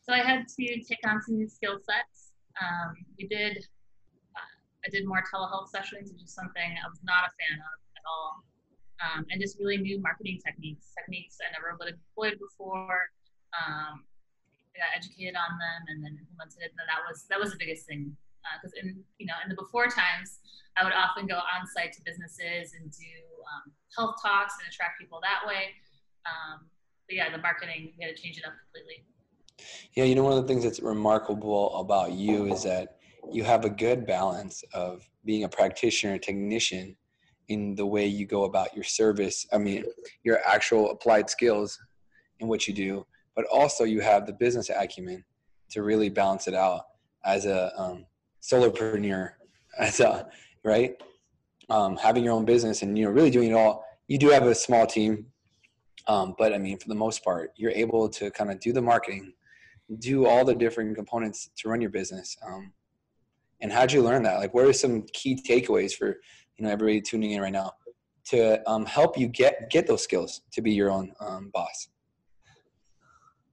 So 0.00 0.12
I 0.12 0.22
had 0.22 0.46
to 0.46 0.64
take 0.86 1.02
on 1.04 1.20
some 1.20 1.36
new 1.36 1.48
skill 1.48 1.76
sets. 1.82 2.30
Um, 2.62 2.94
we 3.18 3.26
did. 3.26 3.58
Uh, 3.58 4.54
I 4.86 4.88
did 4.90 5.06
more 5.06 5.22
telehealth 5.26 5.70
sessions, 5.74 6.12
which 6.12 6.22
is 6.22 6.30
something 6.30 6.62
I 6.62 6.86
was 6.86 7.00
not 7.02 7.26
a 7.26 7.30
fan 7.34 7.58
of 7.58 7.76
at 7.98 8.04
all. 8.06 8.46
Um, 9.02 9.26
and 9.30 9.40
just 9.42 9.58
really 9.58 9.76
new 9.76 10.00
marketing 10.00 10.38
techniques, 10.38 10.94
techniques 10.94 11.38
I 11.42 11.50
never 11.50 11.74
would 11.78 11.90
have 11.90 11.98
employed 11.98 12.38
before. 12.38 13.10
Um, 13.58 14.06
got 14.78 14.94
educated 14.94 15.34
on 15.34 15.58
them 15.58 15.80
and 15.90 15.98
then 15.98 16.14
implemented 16.14 16.62
it. 16.62 16.70
And 16.78 16.86
that 16.86 17.02
was 17.02 17.26
that 17.26 17.42
was 17.42 17.50
the 17.50 17.58
biggest 17.58 17.90
thing 17.90 18.14
because 18.62 18.70
uh, 18.78 18.86
in 18.86 19.02
you 19.18 19.26
know 19.26 19.34
in 19.42 19.50
the 19.50 19.58
before 19.58 19.90
times, 19.90 20.38
I 20.78 20.86
would 20.86 20.94
often 20.94 21.26
go 21.26 21.42
on 21.42 21.66
site 21.66 21.90
to 21.98 22.00
businesses 22.06 22.78
and 22.78 22.86
do 22.94 23.10
um, 23.48 23.72
health 23.96 24.16
talks 24.22 24.54
and 24.58 24.68
attract 24.72 25.00
people 25.00 25.20
that 25.22 25.46
way. 25.46 25.74
Um, 26.26 26.66
but 27.08 27.16
yeah, 27.16 27.30
the 27.30 27.38
marketing 27.38 27.92
we 27.98 28.04
had 28.04 28.14
to 28.14 28.22
change 28.22 28.38
it 28.38 28.44
up 28.44 28.52
completely. 28.64 29.04
Yeah, 29.94 30.04
you 30.04 30.14
know 30.14 30.22
one 30.22 30.32
of 30.36 30.42
the 30.42 30.48
things 30.48 30.64
that's 30.64 30.80
remarkable 30.80 31.74
about 31.76 32.12
you 32.12 32.52
is 32.52 32.62
that 32.64 32.98
you 33.32 33.44
have 33.44 33.64
a 33.64 33.70
good 33.70 34.06
balance 34.06 34.62
of 34.72 35.08
being 35.24 35.44
a 35.44 35.48
practitioner, 35.48 36.14
a 36.14 36.18
technician, 36.18 36.96
in 37.48 37.74
the 37.74 37.86
way 37.86 38.06
you 38.06 38.26
go 38.26 38.44
about 38.44 38.74
your 38.74 38.84
service. 38.84 39.46
I 39.52 39.58
mean, 39.58 39.84
your 40.22 40.38
actual 40.46 40.90
applied 40.90 41.30
skills 41.30 41.78
in 42.40 42.48
what 42.48 42.68
you 42.68 42.74
do, 42.74 43.06
but 43.34 43.46
also 43.46 43.84
you 43.84 44.00
have 44.00 44.26
the 44.26 44.32
business 44.32 44.70
acumen 44.70 45.24
to 45.70 45.82
really 45.82 46.08
balance 46.08 46.46
it 46.46 46.54
out 46.54 46.82
as 47.24 47.46
a 47.46 47.72
um, 47.80 48.04
solopreneur, 48.42 49.30
as 49.78 50.00
a 50.00 50.28
right, 50.64 51.00
um, 51.70 51.96
having 51.96 52.24
your 52.24 52.32
own 52.32 52.44
business 52.44 52.82
and 52.82 52.96
you 52.96 53.04
know 53.04 53.10
really 53.10 53.30
doing 53.30 53.50
it 53.50 53.54
all. 53.54 53.84
You 54.06 54.18
do 54.18 54.28
have 54.30 54.44
a 54.44 54.54
small 54.54 54.86
team, 54.86 55.26
um, 56.06 56.34
but 56.38 56.52
I 56.52 56.58
mean 56.58 56.78
for 56.78 56.88
the 56.88 56.94
most 56.94 57.22
part, 57.24 57.52
you're 57.56 57.72
able 57.72 58.08
to 58.10 58.30
kind 58.30 58.50
of 58.50 58.60
do 58.60 58.72
the 58.72 58.82
marketing, 58.82 59.32
do 59.98 60.26
all 60.26 60.44
the 60.44 60.54
different 60.54 60.96
components 60.96 61.50
to 61.58 61.68
run 61.68 61.80
your 61.80 61.90
business. 61.90 62.36
Um, 62.46 62.72
and 63.60 63.72
how'd 63.72 63.92
you 63.92 64.02
learn 64.02 64.22
that? 64.22 64.38
Like, 64.38 64.54
what 64.54 64.64
are 64.64 64.72
some 64.72 65.02
key 65.12 65.40
takeaways 65.46 65.92
for 65.92 66.18
you 66.56 66.64
know 66.64 66.70
everybody 66.70 67.00
tuning 67.00 67.32
in 67.32 67.40
right 67.40 67.52
now 67.52 67.72
to 68.26 68.68
um, 68.70 68.86
help 68.86 69.18
you 69.18 69.28
get 69.28 69.70
get 69.70 69.86
those 69.86 70.02
skills 70.02 70.42
to 70.52 70.62
be 70.62 70.72
your 70.72 70.90
own 70.90 71.12
um, 71.20 71.50
boss? 71.52 71.88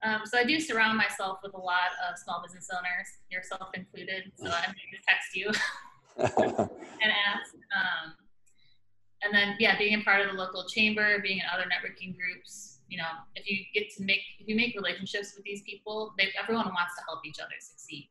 Um, 0.04 0.22
so 0.24 0.38
I 0.38 0.44
do 0.44 0.60
surround 0.60 0.98
myself 0.98 1.40
with 1.42 1.56
a 1.56 1.60
lot 1.60 1.90
of 2.08 2.18
small 2.20 2.44
business 2.44 2.70
owners, 2.72 3.08
yourself 3.32 3.70
included. 3.74 4.32
So 4.36 4.46
I'm 4.46 4.52
going 4.52 4.76
to 4.76 5.02
text 5.08 5.36
you 5.36 5.50
and 6.18 7.12
ask. 7.12 7.54
Um, 7.76 8.16
and 9.24 9.34
then, 9.34 9.56
yeah, 9.60 9.78
being 9.78 10.00
a 10.00 10.04
part 10.04 10.22
of 10.22 10.32
the 10.32 10.38
local 10.38 10.66
chamber, 10.66 11.20
being 11.20 11.40
in 11.40 11.46
other 11.52 11.66
networking 11.66 12.16
groups. 12.16 12.80
You 12.88 13.02
know, 13.02 13.10
if 13.34 13.50
you 13.50 13.66
get 13.74 13.90
to 13.98 14.04
make 14.06 14.22
if 14.38 14.48
you 14.48 14.56
make 14.56 14.76
relationships 14.78 15.34
with 15.36 15.44
these 15.44 15.64
people, 15.66 16.14
they, 16.20 16.30
everyone 16.38 16.70
wants 16.70 16.94
to 16.96 17.02
help 17.10 17.26
each 17.26 17.42
other 17.42 17.58
succeed. 17.58 18.10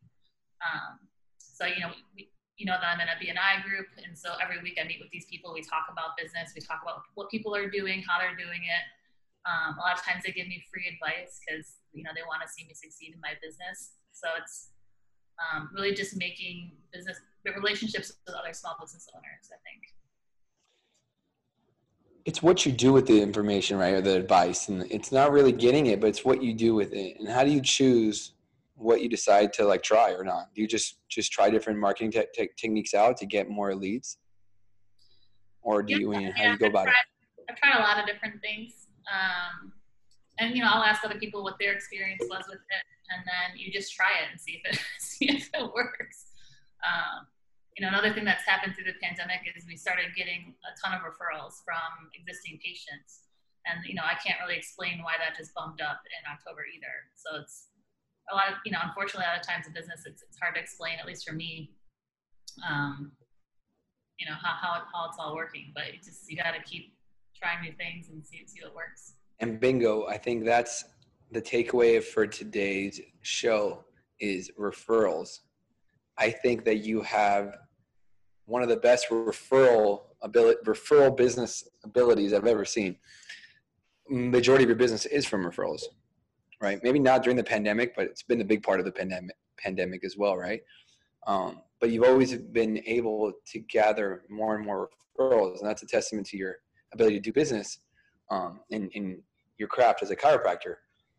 Um, 0.58 0.99
so 1.38 1.66
you 1.66 1.78
know, 1.78 1.94
we, 2.18 2.26
you 2.58 2.66
know 2.66 2.75
that 2.82 2.90
I'm 2.90 2.99
in 2.99 3.06
a 3.06 3.14
BNI 3.14 3.62
group, 3.62 3.87
and 4.02 4.18
so 4.18 4.34
every 4.42 4.58
week 4.66 4.75
I 4.82 4.84
meet 4.84 4.99
with 4.99 5.14
these 5.14 5.30
people. 5.30 5.54
We 5.54 5.62
talk 5.62 5.87
about 5.87 6.18
business. 6.18 6.50
We 6.58 6.61
talk 6.61 6.82
about 6.82 7.06
what 7.14 7.30
people 7.30 7.54
are 7.54 7.70
doing, 7.70 8.02
how 8.02 8.18
they're 8.18 8.34
doing 8.34 8.66
it. 8.66 8.84
Um, 9.46 9.78
a 9.78 9.80
lot 9.80 9.94
of 9.94 10.02
times 10.02 10.26
they 10.26 10.34
give 10.34 10.50
me 10.50 10.58
free 10.66 10.90
advice 10.90 11.38
because 11.38 11.78
you 11.94 12.02
know 12.02 12.11
they 12.11 12.26
want 12.26 12.42
to 12.42 12.50
see 12.50 12.66
me 12.66 12.75
succeed 12.75 13.14
in 13.14 13.23
my 13.23 13.38
business. 13.38 13.94
So 14.11 14.26
it's 14.42 14.74
um, 15.38 15.71
really 15.75 15.95
just 15.95 16.17
making 16.17 16.73
business 16.93 17.19
relationships 17.57 18.12
with 18.26 18.35
other 18.35 18.53
small 18.53 18.76
business 18.81 19.09
owners. 19.14 19.50
I 19.53 19.59
think 19.69 19.83
it's 22.25 22.43
what 22.43 22.64
you 22.64 22.73
do 22.73 22.93
with 22.93 23.07
the 23.07 23.21
information, 23.21 23.76
right, 23.76 23.95
or 23.95 24.00
the 24.00 24.17
advice, 24.17 24.69
and 24.69 24.91
it's 24.91 25.12
not 25.12 25.31
really 25.31 25.53
getting 25.53 25.87
it, 25.87 26.00
but 26.00 26.07
it's 26.09 26.25
what 26.25 26.43
you 26.43 26.55
do 26.55 26.75
with 26.75 26.93
it, 26.93 27.19
and 27.19 27.29
how 27.29 27.45
do 27.45 27.50
you 27.50 27.61
choose 27.61 28.33
what 28.76 29.00
you 29.03 29.09
decide 29.09 29.53
to 29.53 29.64
like 29.64 29.83
try 29.83 30.12
or 30.12 30.25
not? 30.25 30.53
Do 30.55 30.62
you 30.62 30.69
just 30.69 30.99
just 31.09 31.33
try 31.33 31.50
different 31.50 31.79
marketing 31.79 32.11
te- 32.11 32.26
te- 32.35 32.50
techniques 32.57 32.95
out 32.95 33.17
to 33.19 33.26
get 33.26 33.49
more 33.49 33.75
leads, 33.75 34.19
or 35.62 35.83
do 35.83 35.93
yeah, 35.93 35.99
you? 35.99 36.12
Yeah, 36.12 36.31
how 36.35 36.45
do 36.45 36.50
you 36.50 36.59
go 36.59 36.67
about 36.67 36.88
I've 36.88 36.95
tried, 36.95 37.00
it? 37.38 37.45
I've 37.50 37.57
tried 37.57 37.79
a 37.79 37.83
lot 37.83 37.99
of 37.99 38.07
different 38.07 38.41
things. 38.41 38.73
Um, 39.12 39.73
and 40.38 40.57
you 40.57 40.62
know, 40.62 40.71
I'll 40.73 40.83
ask 40.83 41.05
other 41.05 41.19
people 41.19 41.45
what 41.45 41.57
their 41.61 41.73
experience 41.73 42.23
was 42.29 42.45
with 42.49 42.59
it, 42.59 42.85
and 43.11 43.20
then 43.25 43.58
you 43.58 43.73
just 43.73 43.92
try 43.92 44.12
it 44.23 44.32
and 44.32 44.40
see 44.40 44.61
if 44.61 44.64
it 44.64 44.80
see 44.99 45.28
if 45.28 45.50
it 45.52 45.66
works. 45.73 46.32
Um, 46.84 47.26
you 47.76 47.82
know, 47.82 47.90
another 47.90 48.14
thing 48.14 48.23
that's 48.23 48.46
happened 48.46 48.78
through 48.78 48.87
the 48.87 48.99
pandemic 49.02 49.42
is 49.50 49.66
we 49.66 49.75
started 49.75 50.14
getting 50.14 50.54
a 50.62 50.73
ton 50.78 50.94
of 50.94 51.02
referrals 51.02 51.58
from 51.66 52.12
existing 52.14 52.61
patients, 52.62 53.26
and 53.66 53.82
you 53.84 53.94
know, 53.94 54.06
I 54.06 54.14
can't 54.20 54.38
really 54.40 54.56
explain 54.56 55.02
why 55.02 55.18
that 55.18 55.37
just 55.37 55.54
bumped 55.54 55.82
up 55.82 56.00
in 56.06 56.23
October 56.30 56.62
either. 56.64 56.94
So 57.18 57.42
it's 57.42 57.75
a 58.30 58.34
lot 58.34 58.49
of 58.49 58.62
you 58.64 58.73
know, 58.73 58.80
unfortunately, 58.82 59.26
a 59.26 59.34
lot 59.34 59.40
of 59.40 59.46
times 59.46 59.66
in 59.66 59.75
business, 59.75 60.06
it's 60.06 60.23
it's 60.23 60.38
hard 60.38 60.54
to 60.54 60.61
explain, 60.61 60.96
at 61.00 61.06
least 61.06 61.26
for 61.26 61.34
me. 61.34 61.75
Um, 62.62 63.12
you 64.18 64.30
know 64.30 64.38
how 64.38 64.54
how, 64.54 64.87
how 64.92 65.11
it's 65.11 65.18
all 65.18 65.34
working, 65.34 65.75
but 65.75 65.90
you 65.90 65.99
just 65.99 66.30
you 66.30 66.38
got 66.38 66.54
to 66.54 66.62
keep 66.62 66.94
trying 67.44 67.62
new 67.62 67.73
things 67.73 68.08
and 68.08 68.25
see 68.25 68.42
see 68.46 68.62
what 68.62 68.75
works 68.75 69.14
and 69.40 69.61
bingo 69.61 70.06
i 70.06 70.16
think 70.16 70.44
that's 70.44 70.84
the 71.35 71.43
takeaway 71.43 72.03
for 72.03 72.29
today's 72.29 73.00
show 73.23 73.85
is 74.21 74.53
referrals. 74.59 75.41
I 76.17 76.31
think 76.31 76.64
that 76.64 76.76
you 76.76 77.03
have 77.03 77.57
one 78.47 78.62
of 78.62 78.69
the 78.69 78.76
best 78.76 79.09
referral 79.11 80.03
ability, 80.23 80.61
referral 80.64 81.14
business 81.14 81.69
abilities 81.83 82.33
I've 82.33 82.47
ever 82.47 82.64
seen. 82.64 82.97
Majority 84.09 84.62
of 84.62 84.69
your 84.69 84.76
business 84.76 85.07
is 85.07 85.26
from 85.26 85.45
referrals, 85.45 85.83
right? 86.61 86.79
Maybe 86.85 87.00
not 87.00 87.25
during 87.25 87.37
the 87.37 87.43
pandemic, 87.43 87.97
but 87.97 88.05
it's 88.07 88.23
been 88.23 88.41
a 88.41 88.45
big 88.45 88.62
part 88.62 88.79
of 88.79 88.87
the 88.87 88.93
pandemic 88.93 89.35
pandemic 89.59 90.05
as 90.05 90.17
well, 90.17 90.37
right? 90.37 90.61
Um, 91.26 91.62
but 91.81 91.91
you've 91.91 92.05
always 92.05 92.37
been 92.37 92.81
able 92.87 93.33
to 93.53 93.59
gather 93.59 94.23
more 94.29 94.55
and 94.55 94.64
more 94.64 94.88
referrals, 95.19 95.59
and 95.59 95.69
that's 95.69 95.83
a 95.83 95.87
testament 95.87 96.29
to 96.29 96.37
your 96.37 96.57
ability 96.93 97.17
to 97.17 97.21
do 97.21 97.33
business 97.33 97.79
um, 98.31 98.61
in, 98.71 98.88
in 98.91 99.21
your 99.59 99.69
craft 99.69 100.03
as 100.03 100.11
a 100.11 100.17
chiropractor. 100.17 100.76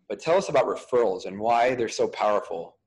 But 0.08 0.20
tell 0.20 0.38
us 0.38 0.50
about 0.50 0.66
referrals 0.66 1.26
and 1.26 1.40
why 1.40 1.76
they're 1.76 1.90
so 1.90 2.08
powerful 2.08 2.78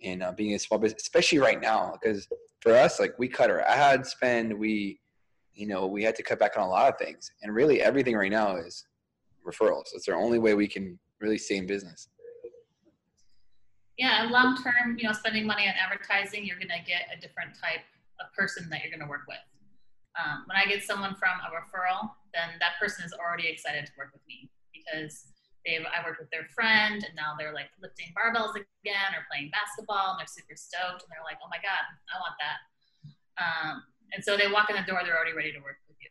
in 0.00 0.22
uh, 0.22 0.32
being 0.32 0.54
a 0.54 0.58
small 0.58 0.78
business, 0.78 1.02
especially 1.02 1.38
right 1.38 1.60
now. 1.60 1.96
Because 2.00 2.28
for 2.60 2.74
us, 2.74 3.00
like 3.00 3.18
we 3.18 3.28
cut 3.28 3.50
our 3.50 3.60
ad 3.62 4.06
spend, 4.06 4.52
we, 4.52 5.00
you 5.54 5.66
know, 5.66 5.86
we 5.86 6.02
had 6.02 6.14
to 6.16 6.22
cut 6.22 6.38
back 6.38 6.56
on 6.56 6.64
a 6.64 6.68
lot 6.68 6.92
of 6.92 6.98
things, 6.98 7.30
and 7.42 7.54
really 7.54 7.80
everything 7.80 8.16
right 8.16 8.30
now 8.30 8.56
is 8.56 8.84
referrals. 9.46 9.86
It's 9.94 10.06
the 10.06 10.14
only 10.14 10.38
way 10.38 10.54
we 10.54 10.68
can 10.68 10.98
really 11.20 11.38
stay 11.38 11.56
in 11.56 11.66
business. 11.66 12.08
Yeah, 13.96 14.28
long 14.30 14.56
term, 14.62 14.98
you 14.98 15.04
know, 15.04 15.12
spending 15.12 15.46
money 15.46 15.66
on 15.66 15.74
advertising, 15.80 16.44
you're 16.44 16.58
going 16.58 16.68
to 16.68 16.84
get 16.84 17.08
a 17.16 17.18
different 17.18 17.56
type 17.58 17.80
of 18.20 18.32
person 18.34 18.68
that 18.68 18.82
you're 18.82 18.90
going 18.90 19.00
to 19.00 19.08
work 19.08 19.24
with. 19.26 19.40
Um, 20.20 20.44
when 20.46 20.56
I 20.56 20.68
get 20.68 20.82
someone 20.82 21.14
from 21.14 21.40
a 21.40 21.48
referral, 21.48 22.10
then 22.34 22.56
that 22.60 22.76
person 22.80 23.04
is 23.04 23.12
already 23.12 23.48
excited 23.48 23.86
to 23.86 23.92
work 23.96 24.10
with 24.12 24.22
me 24.28 24.50
because 24.72 25.32
they've 25.66 25.82
I 25.82 26.06
worked 26.06 26.22
with 26.22 26.30
their 26.30 26.46
friend 26.54 27.02
and 27.02 27.12
now 27.18 27.34
they're 27.34 27.52
like 27.52 27.74
lifting 27.82 28.14
barbells 28.14 28.54
again 28.54 29.10
or 29.18 29.26
playing 29.26 29.50
basketball 29.50 30.14
and 30.14 30.22
they're 30.22 30.30
super 30.30 30.54
stoked 30.54 31.02
and 31.02 31.10
they're 31.10 31.26
like, 31.26 31.42
oh 31.42 31.50
my 31.50 31.58
god, 31.58 31.82
I 32.08 32.16
want 32.22 32.38
that. 32.38 32.58
Um, 33.36 33.74
and 34.14 34.22
so 34.22 34.38
they 34.38 34.46
walk 34.46 34.70
in 34.70 34.78
the 34.78 34.86
door, 34.86 35.02
they're 35.02 35.18
already 35.18 35.34
ready 35.34 35.50
to 35.50 35.60
work 35.60 35.82
with 35.90 35.98
you. 35.98 36.08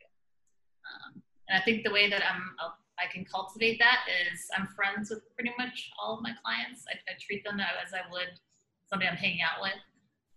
Um, 0.84 1.24
and 1.48 1.56
I 1.56 1.64
think 1.64 1.88
the 1.88 1.96
way 1.96 2.12
that 2.12 2.22
I'm 2.22 2.54
I 2.96 3.12
can 3.12 3.26
cultivate 3.26 3.80
that 3.80 4.08
is 4.08 4.48
I'm 4.56 4.68
friends 4.68 5.10
with 5.10 5.20
pretty 5.36 5.52
much 5.58 5.92
all 6.00 6.16
of 6.16 6.24
my 6.24 6.32
clients. 6.44 6.86
I, 6.88 6.96
I 7.12 7.20
treat 7.20 7.44
them 7.44 7.60
as 7.60 7.92
I 7.94 8.08
would 8.12 8.40
somebody 8.88 9.10
I'm 9.10 9.18
hanging 9.18 9.42
out 9.42 9.62
with. 9.62 9.76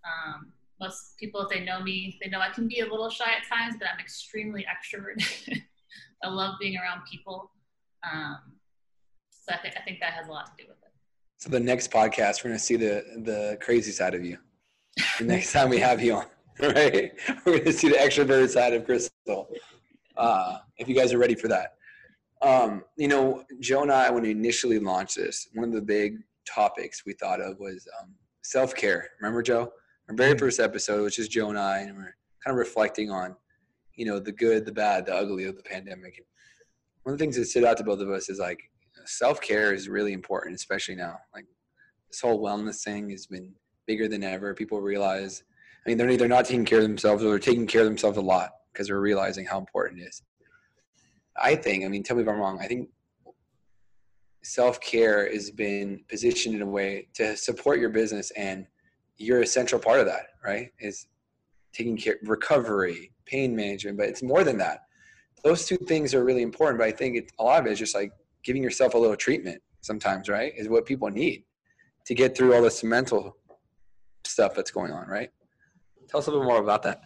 Um, 0.03 0.53
most 0.81 1.17
people, 1.19 1.43
if 1.43 1.51
they 1.51 1.65
know 1.65 1.83
me, 1.83 2.19
they 2.23 2.31
know 2.31 2.41
I 2.41 2.51
can 2.51 2.69
be 2.69 2.81
a 2.81 2.87
little 2.87 3.11
shy 3.11 3.31
at 3.31 3.47
times, 3.49 3.77
but 3.79 3.89
I'm 3.89 4.01
extremely 4.01 4.65
extroverted. 4.73 5.63
I 6.23 6.29
love 6.29 6.57
being 6.61 6.77
around 6.77 7.03
people. 7.11 7.51
Um, 8.03 8.58
so 9.49 9.55
I 9.55 9.59
think 9.59 9.75
I 9.77 9.81
think 9.81 10.01
that 10.01 10.13
has 10.13 10.29
a 10.29 10.31
lot 10.31 10.47
to 10.47 10.53
do 10.63 10.69
with 10.69 10.77
it. 10.83 10.93
So 11.39 11.49
the 11.51 11.61
next 11.61 11.91
podcast, 11.91 12.45
we're 12.45 12.51
gonna 12.51 12.59
see 12.59 12.77
the 12.77 13.05
the 13.25 13.59
crazy 13.61 13.93
side 13.93 14.15
of 14.15 14.25
you. 14.25 14.39
The 15.19 15.25
next 15.25 15.53
time 15.53 15.71
we 15.71 15.79
have 15.79 16.03
you 16.03 16.17
on, 16.17 16.27
right? 16.61 17.13
We're 17.45 17.59
gonna 17.59 17.73
see 17.73 17.89
the 17.89 17.97
extroverted 17.97 18.51
side 18.51 18.75
of 18.75 18.85
Krystal. 18.87 19.47
Uh, 20.17 20.59
if 20.77 20.89
you 20.89 20.95
guys 20.95 21.13
are 21.13 21.19
ready 21.19 21.35
for 21.35 21.49
that. 21.49 21.75
Um, 22.43 22.85
you 22.97 23.09
know, 23.09 23.45
Joe 23.61 23.83
and 23.83 23.91
I, 23.91 24.11
when 24.11 24.23
we 24.23 24.31
initially 24.31 24.79
launched 24.79 25.17
this, 25.17 25.49
one 25.55 25.69
of 25.69 25.75
the 25.75 25.83
big 25.83 26.19
topics 26.47 27.05
we 27.05 27.13
thought 27.15 27.41
of 27.41 27.59
was 27.59 27.87
um, 28.01 28.15
self 28.43 28.75
care. 28.75 29.09
Remember, 29.21 29.43
Joe? 29.43 29.73
Our 30.09 30.15
very 30.15 30.33
mm-hmm. 30.33 30.39
first 30.39 30.61
episode, 30.61 31.03
which 31.03 31.19
is 31.19 31.29
Joe 31.29 31.49
and 31.51 31.59
I, 31.59 31.81
and 31.81 31.97
we're 31.97 32.15
kind 32.45 32.55
of 32.55 32.57
reflecting 32.57 33.11
on, 33.11 33.37
you 33.95 34.07
know, 34.07 34.19
the 34.19 34.33
good, 34.33 34.65
the 34.65 34.73
bad, 34.73 35.07
the 35.07 35.15
ugly 35.15 35.45
of 35.45 35.57
the 35.57 35.63
pandemic. 35.63 36.17
And 36.19 36.27
one 37.03 37.13
of 37.13 37.19
the 37.19 37.23
things 37.23 37.37
that 37.37 37.47
stood 37.47 37.65
out 37.65 37.77
to 37.79 37.85
both 37.85 38.01
of 38.01 38.11
us 38.11 38.29
is 38.29 38.39
like 38.39 38.61
self 39.09 39.41
care 39.41 39.73
is 39.73 39.89
really 39.89 40.13
important, 40.13 40.55
especially 40.55 40.95
now. 40.95 41.19
Like 41.35 41.47
this 42.11 42.21
whole 42.21 42.41
wellness 42.43 42.83
thing 42.83 43.11
has 43.11 43.27
been 43.27 43.53
bigger 43.87 44.09
than 44.09 44.23
ever. 44.23 44.55
People 44.55 44.81
realize, 44.81 45.43
I 45.85 45.89
mean, 45.89 45.99
they're 45.99 46.11
either 46.11 46.29
not 46.29 46.45
taking 46.45 46.65
care 46.65 46.79
of 46.79 46.85
themselves 46.85 47.23
or 47.25 47.31
they're 47.31 47.39
taking 47.39 47.67
care 47.67 47.83
of 47.83 47.87
themselves 47.87 48.19
a 48.19 48.23
lot 48.23 48.51
because 48.73 48.89
they're 48.89 49.01
realizing 49.01 49.47
how 49.47 49.59
important 49.59 50.01
it 50.01 50.05
is. 50.05 50.23
I 51.41 51.55
think, 51.55 51.85
I 51.85 51.89
mean, 51.89 52.03
tell 52.03 52.17
me 52.17 52.23
if 52.23 52.29
I'm 52.29 52.39
wrong. 52.39 52.59
I 52.61 52.67
think 52.67 52.89
self 54.43 54.81
care 54.81 55.31
has 55.33 55.51
been 55.51 56.05
positioned 56.09 56.55
in 56.55 56.63
a 56.63 56.67
way 56.67 57.09
to 57.15 57.37
support 57.37 57.81
your 57.81 57.91
business, 57.91 58.31
and 58.33 58.67
you're 59.17 59.43
a 59.43 59.47
central 59.47 59.81
part 59.81 60.01
of 60.01 60.07
that, 60.07 60.29
right? 60.45 60.71
Is 60.81 61.07
taking 61.73 61.97
care, 61.97 62.17
recovery, 62.23 63.13
pain 63.25 63.55
management, 63.55 63.97
but 63.97 64.09
it's 64.09 64.23
more 64.23 64.45
than 64.45 64.59
that. 64.59 64.83
Those 65.45 65.67
two 65.67 65.77
things 65.77 66.15
are 66.15 66.25
really 66.25 66.43
important, 66.43 66.79
but 66.79 66.89
I 66.89 66.93
think 66.93 67.17
it, 67.17 67.33
a 67.39 67.45
lot 67.45 67.61
of 67.61 67.67
it 67.67 67.73
is 67.73 67.79
just 67.79 67.95
like 67.95 68.13
giving 68.49 68.63
yourself 68.63 68.95
a 68.95 68.99
little 68.99 69.15
treatment 69.15 69.61
sometimes, 69.83 70.27
right? 70.27 70.55
Is 70.57 70.71
what 70.71 70.87
people 70.87 71.11
need 71.11 71.45
to 72.07 72.15
get 72.15 72.35
through 72.35 72.55
all 72.55 72.63
this 72.63 72.83
mental 72.83 73.37
stuff 74.25 74.55
that's 74.55 74.71
going 74.71 74.91
on, 74.91 75.07
right? 75.07 75.29
Tell 76.09 76.21
us 76.21 76.29
a 76.29 76.31
little 76.31 76.47
more 76.47 76.63
about 76.63 76.83
that. 76.85 77.03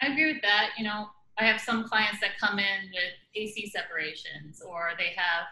I 0.00 0.06
agree 0.06 0.32
with 0.32 0.40
that. 0.40 0.70
You 0.78 0.84
know, 0.84 1.08
I 1.38 1.44
have 1.44 1.60
some 1.60 1.84
clients 1.84 2.20
that 2.20 2.38
come 2.40 2.58
in 2.58 2.88
with 2.90 3.12
AC 3.34 3.68
separations 3.68 4.62
or 4.66 4.92
they 4.96 5.12
have 5.14 5.44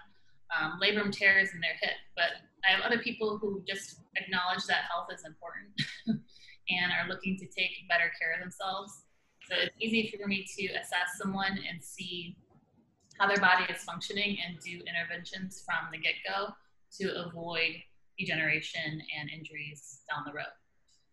um, 0.57 0.81
labrum 0.83 1.13
tears 1.13 1.51
in 1.53 1.61
their 1.61 1.77
hip, 1.83 1.99
but 2.17 2.41
I 2.67 2.73
have 2.73 2.81
other 2.81 3.03
people 3.03 3.37
who 3.37 3.63
just 3.69 4.01
acknowledge 4.17 4.65
that 4.69 4.89
health 4.91 5.09
is 5.13 5.27
important 5.27 5.69
and 6.71 6.93
are 6.99 7.07
looking 7.11 7.37
to 7.37 7.45
take 7.45 7.73
better 7.91 8.11
care 8.19 8.33
of 8.33 8.41
themselves. 8.41 9.03
So 9.51 9.55
it's 9.61 9.77
easy 9.83 10.11
for 10.19 10.27
me 10.27 10.47
to 10.57 10.67
assess 10.81 11.21
someone 11.21 11.59
and 11.69 11.85
see 11.85 12.39
how 13.19 13.27
their 13.27 13.39
body 13.39 13.65
is 13.73 13.83
functioning 13.83 14.39
and 14.47 14.59
do 14.61 14.81
interventions 14.87 15.63
from 15.67 15.91
the 15.93 15.99
get 15.99 16.15
go 16.27 16.55
to 16.99 17.27
avoid 17.27 17.83
degeneration 18.19 19.03
and 19.19 19.31
injuries 19.31 20.01
down 20.09 20.25
the 20.27 20.33
road. 20.33 20.55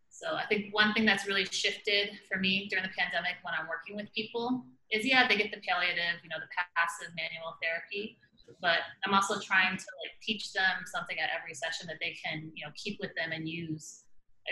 So 0.10 0.36
I 0.36 0.46
think 0.46 0.74
one 0.74 0.94
thing 0.94 1.06
that's 1.06 1.28
really 1.28 1.46
shifted 1.46 2.18
for 2.32 2.40
me 2.40 2.68
during 2.70 2.84
the 2.84 2.96
pandemic 2.98 3.36
when 3.44 3.54
I'm 3.54 3.68
working 3.68 3.96
with 3.96 4.08
people 4.14 4.64
is 4.92 5.06
yeah, 5.06 5.28
they 5.28 5.36
get 5.36 5.52
the 5.52 5.60
palliative, 5.68 6.24
you 6.24 6.30
know, 6.30 6.40
the 6.40 6.48
passive 6.78 7.14
manual 7.18 7.58
therapy, 7.62 8.18
but 8.62 8.80
I'm 9.04 9.14
also 9.14 9.40
trying 9.40 9.76
to 9.76 9.88
like 10.02 10.16
teach 10.22 10.54
them 10.54 10.86
something 10.86 11.18
at 11.20 11.30
every 11.36 11.54
session 11.54 11.88
that 11.88 11.98
they 12.00 12.16
can, 12.24 12.52
you 12.56 12.66
know, 12.66 12.72
keep 12.76 13.00
with 13.02 13.12
them 13.16 13.32
and 13.34 13.50
use 13.50 14.06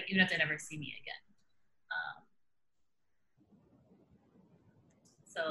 even 0.10 0.22
if 0.22 0.30
they 0.30 0.38
never 0.38 0.58
see 0.58 0.78
me 0.78 0.94
again. 1.02 1.24
Um, 1.94 2.24
so, 5.24 5.42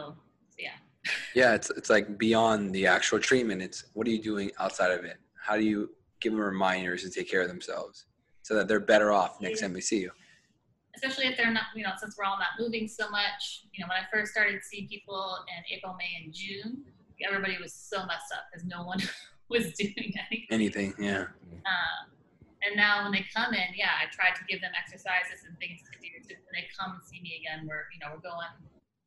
so 0.51 0.59
yeah. 0.59 0.77
Yeah, 1.35 1.55
it's 1.55 1.71
it's 1.71 1.91
like 1.91 2.19
beyond 2.19 2.75
the 2.75 2.87
actual 2.87 3.19
treatment. 3.19 3.63
It's 3.63 3.85
what 3.95 4.07
are 4.07 4.11
you 4.11 4.23
doing 4.23 4.51
outside 4.59 4.91
of 4.91 5.05
it? 5.05 5.19
How 5.35 5.57
do 5.57 5.65
you 5.65 5.91
give 6.21 6.33
them 6.33 6.41
reminders 6.41 7.03
to 7.03 7.11
take 7.11 7.31
care 7.31 7.43
of 7.43 7.49
themselves? 7.49 8.07
so 8.43 8.55
that 8.55 8.69
they're 8.69 8.81
better 8.81 9.13
off 9.13 9.41
next 9.41 9.61
time 9.61 9.73
we 9.73 9.81
see 9.81 10.01
you. 10.01 10.11
Especially 10.95 11.25
if 11.25 11.37
they're 11.37 11.51
not, 11.51 11.73
you 11.75 11.83
know, 11.83 11.95
since 11.99 12.17
we're 12.19 12.25
all 12.25 12.39
not 12.39 12.61
moving 12.61 12.87
so 12.87 13.09
much. 13.09 13.65
You 13.73 13.83
know, 13.83 13.89
when 13.89 13.97
I 13.97 14.05
first 14.13 14.33
started 14.33 14.61
seeing 14.63 14.89
people 14.89 15.39
in 15.49 15.77
April, 15.77 15.97
May, 15.97 16.23
and 16.23 16.35
June, 16.35 16.85
everybody 17.25 17.57
was 17.63 17.73
so 17.73 18.05
messed 18.05 18.29
up 18.35 18.45
because 18.51 18.67
no 18.67 18.83
one 18.83 19.01
was 19.49 19.73
doing 19.73 20.13
anything. 20.29 20.47
Anything, 20.51 20.95
yeah. 20.99 21.33
Um, 21.65 22.13
and 22.61 22.77
now 22.77 23.03
when 23.03 23.13
they 23.13 23.25
come 23.35 23.55
in, 23.55 23.73
yeah, 23.75 23.97
I 23.99 24.11
try 24.13 24.31
to 24.37 24.43
give 24.51 24.61
them 24.61 24.71
exercises 24.77 25.49
and 25.49 25.57
things 25.59 25.81
to 25.81 25.99
do. 25.99 26.13
So 26.29 26.37
when 26.37 26.55
they 26.61 26.69
come 26.77 26.93
and 26.99 27.03
see 27.03 27.23
me 27.23 27.41
again, 27.41 27.67
we're, 27.67 27.89
you 27.91 27.99
know, 27.99 28.13
we're 28.13 28.23
going, 28.23 28.53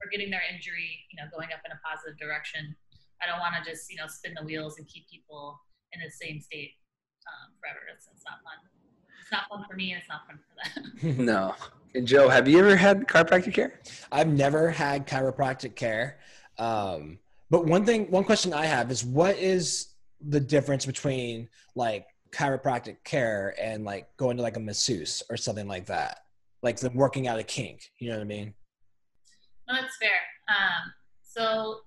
getting 0.10 0.30
their 0.30 0.44
injury, 0.48 1.04
you 1.12 1.18
know, 1.18 1.30
going 1.32 1.50
up 1.54 1.62
in 1.66 1.72
a 1.72 1.80
positive 1.84 2.18
direction. 2.18 2.76
I 3.24 3.28
don't 3.28 3.40
want 3.40 3.56
to 3.58 3.64
just, 3.64 3.90
you 3.90 3.98
know, 3.98 4.08
spin 4.08 4.36
the 4.36 4.44
wheels 4.44 4.78
and 4.78 4.88
keep 4.88 5.10
people 5.10 5.60
in 5.94 6.02
the 6.04 6.12
same 6.12 6.40
state 6.40 6.76
um, 7.26 7.56
forever. 7.60 7.86
It's, 7.90 8.08
it's 8.12 8.24
not 8.28 8.44
fun 8.44 8.60
it's 9.26 9.32
not 9.32 9.50
fun 9.50 9.66
for 9.68 9.76
me 9.76 9.92
and 9.92 10.00
it's 10.00 10.10
not 10.10 10.22
fun 10.28 10.38
for 10.38 11.02
them. 11.04 11.26
no. 11.26 11.56
And 11.96 12.06
Joe, 12.06 12.30
have 12.30 12.48
you 12.48 12.60
ever 12.60 12.76
had 12.76 13.08
chiropractic 13.08 13.54
care? 13.54 13.80
I've 14.12 14.28
never 14.28 14.70
had 14.70 15.08
chiropractic 15.08 15.76
care. 15.76 16.20
Um, 16.60 17.18
but 17.50 17.66
one 17.66 17.86
thing, 17.86 18.12
one 18.12 18.24
question 18.24 18.54
I 18.54 18.66
have 18.66 18.92
is 18.92 19.04
what 19.04 19.38
is 19.38 19.88
the 20.22 20.40
difference 20.40 20.86
between 20.86 21.50
like 21.74 22.06
chiropractic 22.32 22.98
care 23.04 23.56
and 23.60 23.84
like 23.84 24.16
going 24.18 24.38
to 24.38 24.44
like 24.44 24.58
a 24.58 24.60
masseuse 24.60 25.24
or 25.30 25.38
something 25.38 25.68
like 25.68 25.88
that? 25.88 26.20
Like 26.62 26.78
the 26.78 26.92
working 26.92 27.28
out 27.28 27.40
a 27.40 27.44
kink, 27.44 27.92
you 27.98 28.10
know 28.10 28.18
what 28.18 28.22
I 28.22 28.26
mean? 28.26 28.54
No, 29.68 29.76
that's 29.76 29.98
fair. 29.98 30.22
Um, 30.48 30.94
so 31.22 31.82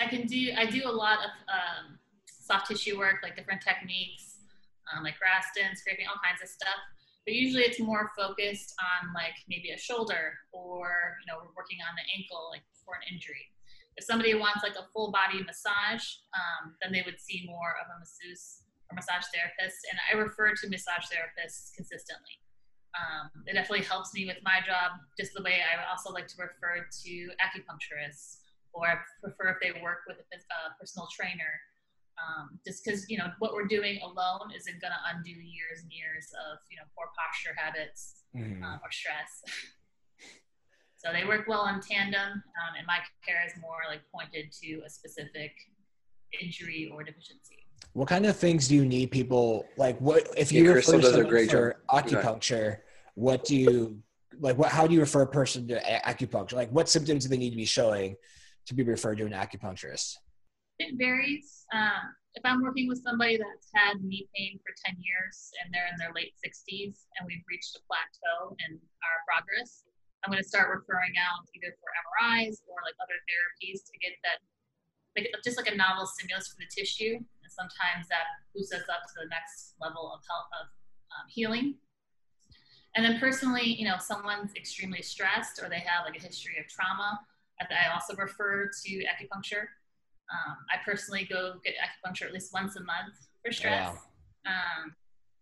I 0.00 0.06
can 0.06 0.26
do, 0.26 0.52
I 0.56 0.66
do 0.66 0.82
a 0.86 0.90
lot 0.90 1.18
of 1.18 1.30
um, 1.48 1.98
soft 2.26 2.68
tissue 2.68 2.98
work, 2.98 3.16
like 3.22 3.36
different 3.36 3.62
techniques 3.62 4.32
um, 4.90 5.02
like 5.02 5.16
Graston, 5.16 5.76
scraping, 5.76 6.06
all 6.06 6.20
kinds 6.20 6.42
of 6.42 6.48
stuff. 6.48 6.80
But 7.24 7.34
usually 7.34 7.62
it's 7.62 7.78
more 7.78 8.10
focused 8.18 8.74
on 8.82 9.14
like 9.14 9.38
maybe 9.48 9.70
a 9.70 9.78
shoulder 9.78 10.34
or, 10.50 11.16
you 11.22 11.26
know, 11.30 11.38
we're 11.38 11.54
working 11.54 11.78
on 11.86 11.94
the 11.94 12.06
ankle 12.18 12.50
like 12.50 12.66
for 12.82 12.98
an 12.98 13.06
injury. 13.06 13.46
If 13.94 14.04
somebody 14.04 14.34
wants 14.34 14.64
like 14.66 14.74
a 14.74 14.90
full 14.90 15.12
body 15.12 15.38
massage, 15.44 16.02
um, 16.34 16.74
then 16.82 16.90
they 16.90 17.04
would 17.06 17.20
see 17.20 17.46
more 17.46 17.78
of 17.78 17.86
a 17.94 17.96
masseuse 18.00 18.66
or 18.90 18.96
massage 18.96 19.22
therapist. 19.30 19.86
And 19.86 20.00
I 20.10 20.18
refer 20.18 20.50
to 20.50 20.64
massage 20.66 21.06
therapists 21.06 21.70
consistently. 21.76 22.41
Um, 22.92 23.30
it 23.46 23.54
definitely 23.54 23.86
helps 23.86 24.12
me 24.12 24.26
with 24.26 24.36
my 24.44 24.60
job, 24.66 25.00
just 25.18 25.32
the 25.32 25.42
way 25.42 25.64
I 25.64 25.88
also 25.88 26.12
like 26.12 26.28
to 26.28 26.36
refer 26.36 26.84
to 26.84 27.12
acupuncturists, 27.40 28.44
or 28.72 28.86
I 28.86 28.96
prefer 29.20 29.56
if 29.56 29.58
they 29.64 29.80
work 29.80 30.04
with 30.06 30.18
a, 30.20 30.38
personal 30.78 31.08
trainer 31.08 31.60
Um, 32.20 32.60
just 32.66 32.84
because 32.84 33.08
you 33.08 33.16
know 33.16 33.32
what 33.38 33.54
we're 33.54 33.66
doing 33.66 33.98
alone 34.04 34.52
isn't 34.54 34.78
going 34.80 34.92
to 34.92 35.02
undo 35.08 35.32
years 35.32 35.80
and 35.82 35.90
years 35.90 36.28
of 36.36 36.60
you 36.68 36.76
know 36.76 36.84
poor 36.94 37.08
posture 37.16 37.56
habits 37.56 38.24
mm-hmm. 38.36 38.62
uh, 38.62 38.76
or 38.84 38.90
stress. 38.92 39.40
so 41.00 41.08
they 41.12 41.24
work 41.24 41.48
well 41.48 41.66
in 41.72 41.80
tandem, 41.80 42.44
um, 42.44 42.72
and 42.76 42.86
my 42.86 43.00
care 43.24 43.40
is 43.46 43.56
more 43.60 43.88
like 43.88 44.04
pointed 44.12 44.52
to 44.60 44.84
a 44.84 44.90
specific 44.90 45.56
injury 46.36 46.92
or 46.92 47.02
deficiency. 47.02 47.61
What 47.92 48.08
kind 48.08 48.24
of 48.24 48.36
things 48.36 48.68
do 48.68 48.74
you 48.74 48.86
need 48.86 49.10
people 49.10 49.66
like? 49.76 49.98
What 49.98 50.26
if 50.36 50.50
you 50.50 50.64
yeah, 50.64 50.72
refer 50.72 51.00
does 51.00 51.14
a 51.14 51.24
great 51.24 51.50
for 51.50 51.76
job. 51.90 52.06
acupuncture? 52.06 52.78
What 53.14 53.44
do 53.44 53.56
you 53.56 54.02
like? 54.40 54.56
What 54.56 54.70
how 54.70 54.86
do 54.86 54.94
you 54.94 55.00
refer 55.00 55.22
a 55.22 55.26
person 55.26 55.68
to 55.68 55.80
acupuncture? 55.80 56.54
Like, 56.54 56.70
what 56.70 56.88
symptoms 56.88 57.24
do 57.24 57.28
they 57.28 57.36
need 57.36 57.50
to 57.50 57.56
be 57.56 57.66
showing 57.66 58.16
to 58.66 58.74
be 58.74 58.82
referred 58.82 59.18
to 59.18 59.26
an 59.26 59.32
acupuncturist? 59.32 60.16
It 60.78 60.96
varies. 60.96 61.66
Um, 61.74 62.16
if 62.34 62.40
I'm 62.48 62.62
working 62.62 62.88
with 62.88 63.04
somebody 63.04 63.36
that's 63.36 63.68
had 63.76 64.00
knee 64.00 64.24
pain 64.32 64.56
for 64.64 64.72
10 64.88 64.96
years 64.96 65.52
and 65.60 65.68
they're 65.68 65.88
in 65.92 66.00
their 66.00 66.16
late 66.16 66.32
60s 66.40 67.04
and 67.20 67.28
we've 67.28 67.44
reached 67.44 67.76
a 67.76 67.82
plateau 67.84 68.56
in 68.56 68.80
our 68.80 69.18
progress, 69.28 69.84
I'm 70.24 70.32
going 70.32 70.40
to 70.40 70.48
start 70.48 70.72
referring 70.72 71.12
out 71.20 71.44
either 71.52 71.76
for 71.76 71.92
MRIs 71.92 72.64
or 72.64 72.80
like 72.88 72.96
other 73.04 73.18
therapies 73.28 73.84
to 73.84 73.94
get 74.00 74.16
that, 74.24 74.40
like 75.12 75.28
just 75.44 75.60
like 75.60 75.68
a 75.68 75.76
novel 75.76 76.08
stimulus 76.08 76.48
for 76.48 76.56
the 76.56 76.70
tissue. 76.72 77.20
Sometimes 77.54 78.08
that 78.08 78.24
boosts 78.54 78.72
us 78.72 78.88
up 78.88 79.04
to 79.08 79.14
the 79.22 79.28
next 79.28 79.74
level 79.80 80.12
of 80.12 80.20
health 80.28 80.50
of 80.60 80.66
um, 81.12 81.26
healing. 81.28 81.76
And 82.94 83.04
then 83.04 83.20
personally, 83.20 83.64
you 83.64 83.86
know, 83.86 83.96
someone's 83.98 84.52
extremely 84.54 85.00
stressed 85.00 85.62
or 85.62 85.68
they 85.68 85.80
have 85.80 86.04
like 86.04 86.16
a 86.16 86.22
history 86.22 86.58
of 86.60 86.68
trauma, 86.68 87.20
I 87.62 87.94
also 87.94 88.16
refer 88.16 88.66
to 88.66 88.92
acupuncture 89.06 89.70
um, 90.32 90.56
I 90.72 90.80
personally 90.84 91.28
go 91.28 91.60
get 91.64 91.76
acupuncture 91.76 92.24
at 92.24 92.32
least 92.32 92.52
once 92.52 92.76
a 92.76 92.82
month 92.82 93.14
for 93.44 93.52
stress. 93.52 93.92
Wow. 93.92 94.48
Um, 94.48 94.96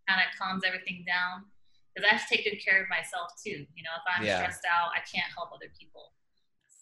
kind 0.09 0.21
of 0.21 0.35
calms 0.35 0.67
everything 0.67 1.07
down 1.07 1.47
because 1.95 2.03
I 2.03 2.11
have 2.19 2.27
to 2.27 2.29
take 2.29 2.45
good 2.45 2.59
care 2.59 2.83
of 2.83 2.91
myself 2.91 3.39
too. 3.39 3.65
You 3.79 3.83
know, 3.87 3.95
if 3.95 4.05
I'm 4.11 4.27
yeah. 4.27 4.43
stressed 4.43 4.67
out, 4.67 4.91
I 4.91 5.01
can't 5.07 5.31
help 5.31 5.55
other 5.55 5.71
people. 5.79 6.11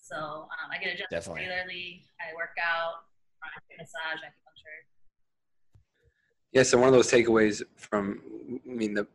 So 0.00 0.49
um, 0.49 0.73
I 0.73 0.80
get 0.80 0.97
adjusted 0.97 1.12
Definitely. 1.12 1.44
regularly. 1.44 2.08
I 2.16 2.32
work 2.32 2.56
out, 2.56 3.04
massage, 3.76 4.25
acupuncture. 4.25 4.80
Yeah. 6.52 6.62
So 6.62 6.78
one 6.78 6.88
of 6.88 6.95
those 6.95 7.11
takeaways 7.11 7.62
from, 7.76 8.21
I 8.67 8.73
mean, 8.73 8.95
the 8.95 9.07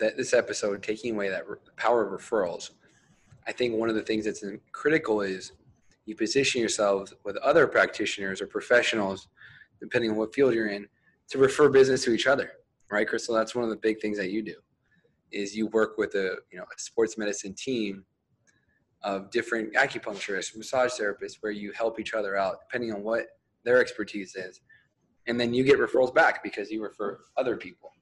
that 0.00 0.16
this 0.16 0.32
episode 0.32 0.82
taking 0.82 1.14
away 1.14 1.28
that 1.28 1.44
power 1.76 2.02
of 2.02 2.20
referrals. 2.20 2.70
I 3.46 3.52
think 3.52 3.74
one 3.74 3.88
of 3.88 3.94
the 3.94 4.02
things 4.02 4.24
that's 4.24 4.42
critical 4.72 5.20
is 5.20 5.52
you 6.06 6.16
position 6.16 6.60
yourselves 6.60 7.14
with 7.24 7.36
other 7.38 7.66
practitioners 7.66 8.40
or 8.40 8.46
professionals, 8.46 9.28
depending 9.78 10.10
on 10.10 10.16
what 10.16 10.34
field 10.34 10.54
you're 10.54 10.68
in, 10.68 10.88
to 11.28 11.38
refer 11.38 11.68
business 11.68 12.02
to 12.04 12.12
each 12.12 12.26
other, 12.26 12.52
right, 12.90 13.06
Krystal? 13.06 13.34
That's 13.34 13.54
one 13.54 13.64
of 13.64 13.70
the 13.70 13.76
big 13.76 14.00
things 14.00 14.16
that 14.18 14.30
you 14.30 14.42
do, 14.42 14.56
is 15.30 15.54
you 15.54 15.66
work 15.68 15.98
with 15.98 16.14
a 16.14 16.38
you 16.50 16.58
know 16.58 16.64
a 16.64 16.80
sports 16.80 17.16
medicine 17.16 17.54
team 17.54 18.04
of 19.02 19.30
different 19.30 19.72
acupuncturists, 19.74 20.56
massage 20.56 20.92
therapists, 20.92 21.36
where 21.40 21.52
you 21.52 21.72
help 21.72 22.00
each 22.00 22.14
other 22.14 22.36
out 22.36 22.56
depending 22.60 22.92
on 22.92 23.02
what 23.02 23.26
their 23.64 23.80
expertise 23.80 24.34
is, 24.36 24.60
and 25.30 25.40
then 25.40 25.54
you 25.54 25.64
get 25.64 25.78
referrals 25.78 26.14
back 26.14 26.42
because 26.42 26.70
you 26.70 26.82
refer 26.82 27.20
other 27.36 27.56
people. 27.56 27.92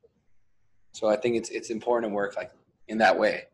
So 0.92 1.08
I 1.08 1.16
think 1.16 1.37
it's 1.37 1.50
it's 1.50 1.70
important 1.70 2.11
to 2.11 2.14
work 2.14 2.37
like 2.37 2.50
in 2.88 2.99
that 2.99 3.16
way 3.16 3.44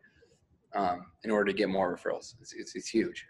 um, 0.73 1.05
in 1.23 1.29
order 1.29 1.51
to 1.51 1.57
get 1.57 1.69
more 1.69 1.95
referrals. 1.95 2.33
It's, 2.41 2.53
it's, 2.53 2.75
it's 2.75 2.87
huge 2.87 3.25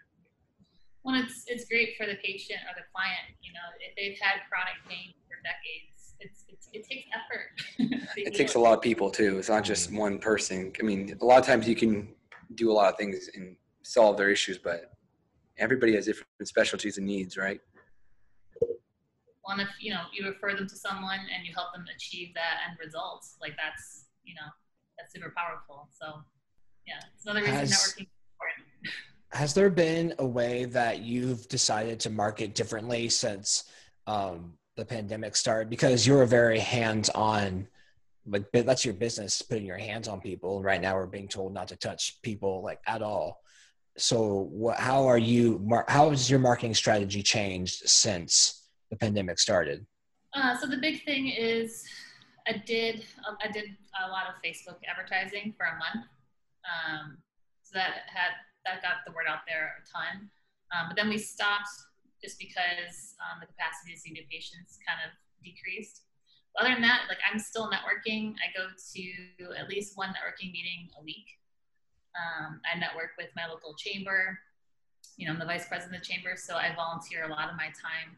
well, 1.06 1.22
it's 1.22 1.44
it's 1.46 1.66
great 1.66 1.96
for 1.96 2.04
the 2.04 2.16
patient 2.16 2.58
or 2.66 2.74
the 2.74 2.84
client. 2.92 3.38
You 3.40 3.52
know, 3.52 3.60
if 3.78 3.94
they've 3.94 4.18
had 4.20 4.40
chronic 4.50 4.74
pain 4.88 5.14
for 5.28 5.36
decades, 5.44 6.14
it's, 6.18 6.44
it's 6.48 6.68
it 6.72 6.84
takes 6.84 7.06
effort. 7.14 8.08
it 8.16 8.34
takes 8.34 8.56
a 8.56 8.58
lot 8.58 8.74
of 8.74 8.82
people 8.82 9.08
too. 9.08 9.38
It's 9.38 9.48
not 9.48 9.62
just 9.62 9.88
mm-hmm. 9.88 9.98
one 9.98 10.18
person. 10.18 10.72
I 10.80 10.82
mean, 10.82 11.16
a 11.20 11.24
lot 11.24 11.38
of 11.38 11.46
times 11.46 11.68
you 11.68 11.76
can 11.76 12.08
do 12.56 12.72
a 12.72 12.74
lot 12.74 12.92
of 12.92 12.98
things 12.98 13.30
and 13.36 13.54
solve 13.82 14.16
their 14.16 14.30
issues, 14.30 14.58
but 14.58 14.90
everybody 15.58 15.94
has 15.94 16.06
different 16.06 16.26
specialties 16.48 16.98
and 16.98 17.06
needs, 17.06 17.36
right? 17.36 17.60
Well, 19.46 19.60
if 19.60 19.68
you 19.80 19.92
know 19.92 20.02
you 20.12 20.26
refer 20.26 20.54
them 20.54 20.68
to 20.68 20.76
someone 20.76 21.20
and 21.34 21.46
you 21.46 21.54
help 21.54 21.72
them 21.72 21.84
achieve 21.94 22.34
that 22.34 22.68
end 22.68 22.78
result, 22.82 23.24
like 23.40 23.54
that's 23.56 24.06
you 24.24 24.34
know 24.34 24.48
that's 24.98 25.12
super 25.12 25.32
powerful. 25.36 25.88
So 25.92 26.22
yeah, 26.86 27.00
it's 27.14 27.24
another 27.24 27.40
reason 27.40 27.54
Has, 27.54 27.70
networking 27.70 28.02
is 28.02 28.20
important 28.34 28.66
has 29.32 29.54
there 29.54 29.70
been 29.70 30.14
a 30.18 30.26
way 30.26 30.64
that 30.64 31.00
you've 31.00 31.46
decided 31.48 32.00
to 32.00 32.10
market 32.10 32.54
differently 32.54 33.08
since 33.08 33.64
um, 34.06 34.54
the 34.76 34.84
pandemic 34.84 35.36
started? 35.36 35.68
Because 35.68 36.06
you're 36.06 36.22
a 36.22 36.26
very 36.26 36.58
hands-on, 36.58 37.66
like 38.26 38.50
that's 38.52 38.84
your 38.84 38.94
business, 38.94 39.42
putting 39.42 39.66
your 39.66 39.78
hands 39.78 40.08
on 40.08 40.20
people. 40.20 40.62
Right 40.62 40.80
now, 40.80 40.96
we're 40.96 41.06
being 41.06 41.28
told 41.28 41.54
not 41.54 41.68
to 41.68 41.76
touch 41.76 42.20
people 42.22 42.62
like 42.62 42.80
at 42.86 43.02
all. 43.02 43.40
So, 43.98 44.48
what? 44.50 44.78
How 44.78 45.06
are 45.06 45.18
you? 45.18 45.66
How 45.88 46.10
has 46.10 46.28
your 46.30 46.40
marketing 46.40 46.74
strategy 46.74 47.22
changed 47.22 47.88
since 47.88 48.65
the 48.90 48.96
pandemic 48.96 49.38
started? 49.38 49.86
Uh, 50.34 50.56
so 50.56 50.66
the 50.66 50.76
big 50.76 51.04
thing 51.04 51.28
is, 51.28 51.84
I 52.46 52.62
did 52.64 53.04
I 53.42 53.50
did 53.50 53.76
a 54.06 54.10
lot 54.10 54.24
of 54.28 54.34
Facebook 54.44 54.78
advertising 54.88 55.54
for 55.56 55.66
a 55.66 55.78
month. 55.78 56.06
Um, 56.62 57.18
so 57.62 57.72
that 57.74 58.06
had 58.06 58.38
that 58.64 58.82
got 58.82 59.06
the 59.06 59.12
word 59.12 59.26
out 59.28 59.46
there 59.46 59.74
a 59.78 59.82
ton. 59.86 60.30
Um, 60.74 60.86
but 60.88 60.96
then 60.96 61.08
we 61.08 61.18
stopped 61.18 61.70
just 62.22 62.38
because 62.38 63.14
um, 63.22 63.38
the 63.40 63.46
capacity 63.46 63.94
to 63.94 63.98
see 63.98 64.10
new 64.10 64.24
patients 64.30 64.78
kind 64.86 64.98
of 65.02 65.10
decreased. 65.42 66.02
But 66.54 66.66
other 66.66 66.74
than 66.74 66.82
that, 66.82 67.06
like 67.08 67.18
I'm 67.22 67.38
still 67.38 67.70
networking. 67.70 68.34
I 68.42 68.50
go 68.56 68.70
to 68.70 69.54
at 69.54 69.68
least 69.68 69.96
one 69.96 70.10
networking 70.10 70.52
meeting 70.52 70.90
a 70.98 71.02
week. 71.02 71.26
Um, 72.16 72.60
I 72.64 72.78
network 72.78 73.18
with 73.18 73.28
my 73.36 73.46
local 73.46 73.74
chamber. 73.74 74.38
You 75.16 75.26
know, 75.26 75.32
I'm 75.32 75.38
the 75.38 75.46
vice 75.46 75.66
president 75.66 75.96
of 75.96 76.02
the 76.02 76.06
chamber, 76.06 76.34
so 76.36 76.56
I 76.56 76.74
volunteer 76.74 77.24
a 77.24 77.28
lot 77.28 77.50
of 77.50 77.56
my 77.56 77.70
time. 77.74 78.16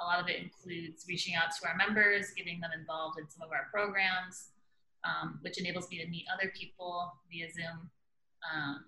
A 0.00 0.04
lot 0.04 0.18
of 0.20 0.28
it 0.28 0.40
includes 0.40 1.04
reaching 1.08 1.34
out 1.34 1.52
to 1.60 1.68
our 1.68 1.76
members, 1.76 2.30
getting 2.36 2.60
them 2.60 2.70
involved 2.78 3.18
in 3.18 3.28
some 3.28 3.42
of 3.42 3.52
our 3.52 3.68
programs, 3.70 4.48
um, 5.04 5.38
which 5.42 5.58
enables 5.58 5.90
me 5.90 6.02
to 6.02 6.08
meet 6.08 6.24
other 6.32 6.52
people 6.56 7.12
via 7.30 7.52
Zoom. 7.52 7.90
Um, 8.40 8.84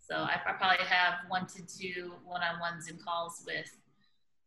so 0.00 0.16
I, 0.16 0.40
I 0.44 0.52
probably 0.52 0.84
have 0.86 1.14
one 1.28 1.46
to 1.54 1.62
two 1.64 2.14
one-on-one 2.24 2.82
Zoom 2.82 2.98
calls 2.98 3.42
with 3.46 3.70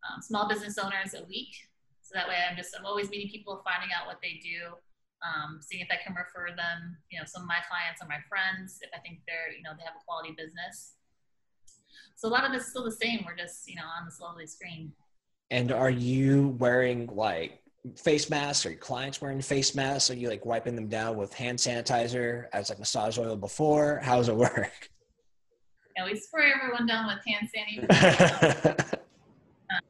um, 0.06 0.22
small 0.22 0.48
business 0.48 0.78
owners 0.78 1.16
a 1.16 1.24
week. 1.26 1.56
So 2.04 2.12
that 2.16 2.28
way 2.28 2.36
I'm 2.50 2.56
just, 2.56 2.76
I'm 2.78 2.86
always 2.86 3.10
meeting 3.10 3.30
people, 3.30 3.64
finding 3.64 3.90
out 3.96 4.08
what 4.08 4.20
they 4.22 4.40
do, 4.44 4.76
um, 5.24 5.60
seeing 5.62 5.82
if 5.82 5.90
I 5.92 5.98
can 6.04 6.16
refer 6.16 6.56
them, 6.56 6.96
you 7.10 7.20
know, 7.20 7.26
some 7.26 7.42
of 7.42 7.48
my 7.48 7.60
clients 7.68 8.04
or 8.04 8.08
my 8.08 8.20
friends, 8.30 8.80
if 8.82 8.92
I 8.94 9.00
think 9.00 9.20
they're, 9.28 9.56
you 9.56 9.64
know, 9.64 9.72
they 9.76 9.84
have 9.84 9.96
a 10.00 10.04
quality 10.06 10.36
business. 10.38 10.94
So 12.16 12.28
a 12.28 12.32
lot 12.32 12.46
of 12.46 12.54
it's 12.54 12.68
still 12.68 12.84
the 12.84 12.92
same. 12.92 13.24
We're 13.26 13.36
just, 13.36 13.68
you 13.68 13.76
know, 13.76 13.88
on 13.88 14.06
this 14.06 14.20
lovely 14.20 14.48
screen. 14.48 14.94
And 15.50 15.72
are 15.72 15.90
you 15.90 16.50
wearing 16.60 17.08
like 17.08 17.62
face 17.96 18.30
masks? 18.30 18.66
Are 18.66 18.72
your 18.72 18.80
clients 18.80 19.22
wearing 19.22 19.42
face 19.42 19.76
masks? 19.76 20.12
Are 20.12 20.16
you 20.16 20.30
like 20.30 20.46
wiping 20.46 20.76
them 20.76 20.88
down 20.88 21.16
with 21.16 21.34
hand 21.34 21.58
sanitizer 21.58 22.48
as 22.54 22.70
like 22.70 22.80
massage 22.80 23.18
oil 23.18 23.36
before? 23.36 24.00
How 24.04 24.18
does 24.18 24.30
it 24.30 24.36
work? 24.36 24.90
know, 25.98 26.06
we 26.06 26.20
spray 26.20 26.52
everyone 26.54 26.86
down 26.86 27.08
with 27.08 27.20
hand 27.26 27.50
sanitizer. 27.50 28.94
um, 29.72 29.82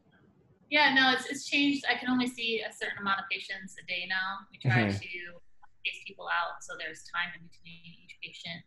yeah, 0.70 0.94
no, 0.94 1.14
it's, 1.14 1.30
it's 1.30 1.46
changed. 1.46 1.86
I 1.90 1.98
can 1.98 2.10
only 2.10 2.28
see 2.28 2.62
a 2.62 2.72
certain 2.72 3.00
amount 3.00 3.20
of 3.20 3.26
patients 3.32 3.76
a 3.82 3.86
day 3.88 4.06
now. 4.08 4.48
We 4.52 4.58
try 4.60 4.84
mm-hmm. 4.84 4.98
to 4.98 5.12
space 5.84 6.02
people 6.06 6.28
out 6.28 6.64
so 6.64 6.74
there's 6.80 7.04
time 7.14 7.34
in 7.36 7.48
between 7.48 7.96
each 8.04 8.16
patient. 8.24 8.64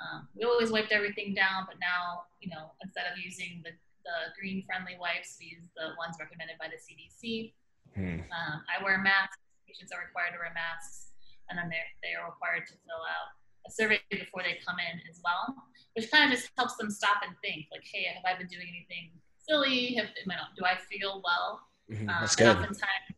Um, 0.00 0.28
we 0.34 0.44
always 0.44 0.70
wiped 0.70 0.92
everything 0.92 1.34
down, 1.34 1.64
but 1.66 1.76
now, 1.80 2.24
you 2.40 2.50
know, 2.50 2.72
instead 2.82 3.06
of 3.06 3.18
using 3.18 3.62
the, 3.64 3.70
the 4.04 4.30
green 4.36 4.62
friendly 4.68 5.00
wipes, 5.00 5.40
we 5.40 5.56
use 5.56 5.66
the 5.74 5.96
ones 5.96 6.20
recommended 6.20 6.60
by 6.60 6.68
the 6.68 6.78
CDC. 6.78 7.52
Mm. 7.96 8.28
Um, 8.28 8.56
I 8.68 8.78
wear 8.84 9.00
masks. 9.00 9.40
Patients 9.66 9.90
are 9.90 10.04
required 10.04 10.36
to 10.36 10.38
wear 10.38 10.52
masks, 10.54 11.10
and 11.50 11.58
then 11.58 11.72
they're, 11.72 11.88
they 12.04 12.14
are 12.14 12.28
required 12.28 12.68
to 12.68 12.74
fill 12.84 13.02
out 13.02 13.32
a 13.66 13.70
survey 13.72 13.98
before 14.12 14.44
they 14.44 14.60
come 14.60 14.76
in 14.78 15.00
as 15.08 15.18
well, 15.24 15.56
which 15.96 16.12
kind 16.12 16.28
of 16.28 16.36
just 16.36 16.52
helps 16.56 16.76
them 16.76 16.92
stop 16.92 17.24
and 17.24 17.32
think, 17.40 17.66
like, 17.72 17.82
hey, 17.82 18.06
have 18.12 18.22
I 18.22 18.36
been 18.36 18.46
doing 18.46 18.68
anything 18.68 19.10
silly? 19.40 19.96
Have, 19.96 20.12
do 20.14 20.62
I 20.64 20.76
feel 20.86 21.24
well? 21.24 21.64
Mm-hmm. 21.90 22.08
Um, 22.08 22.16
That's 22.20 22.36
good. 22.36 22.52
Oftentimes, 22.52 23.08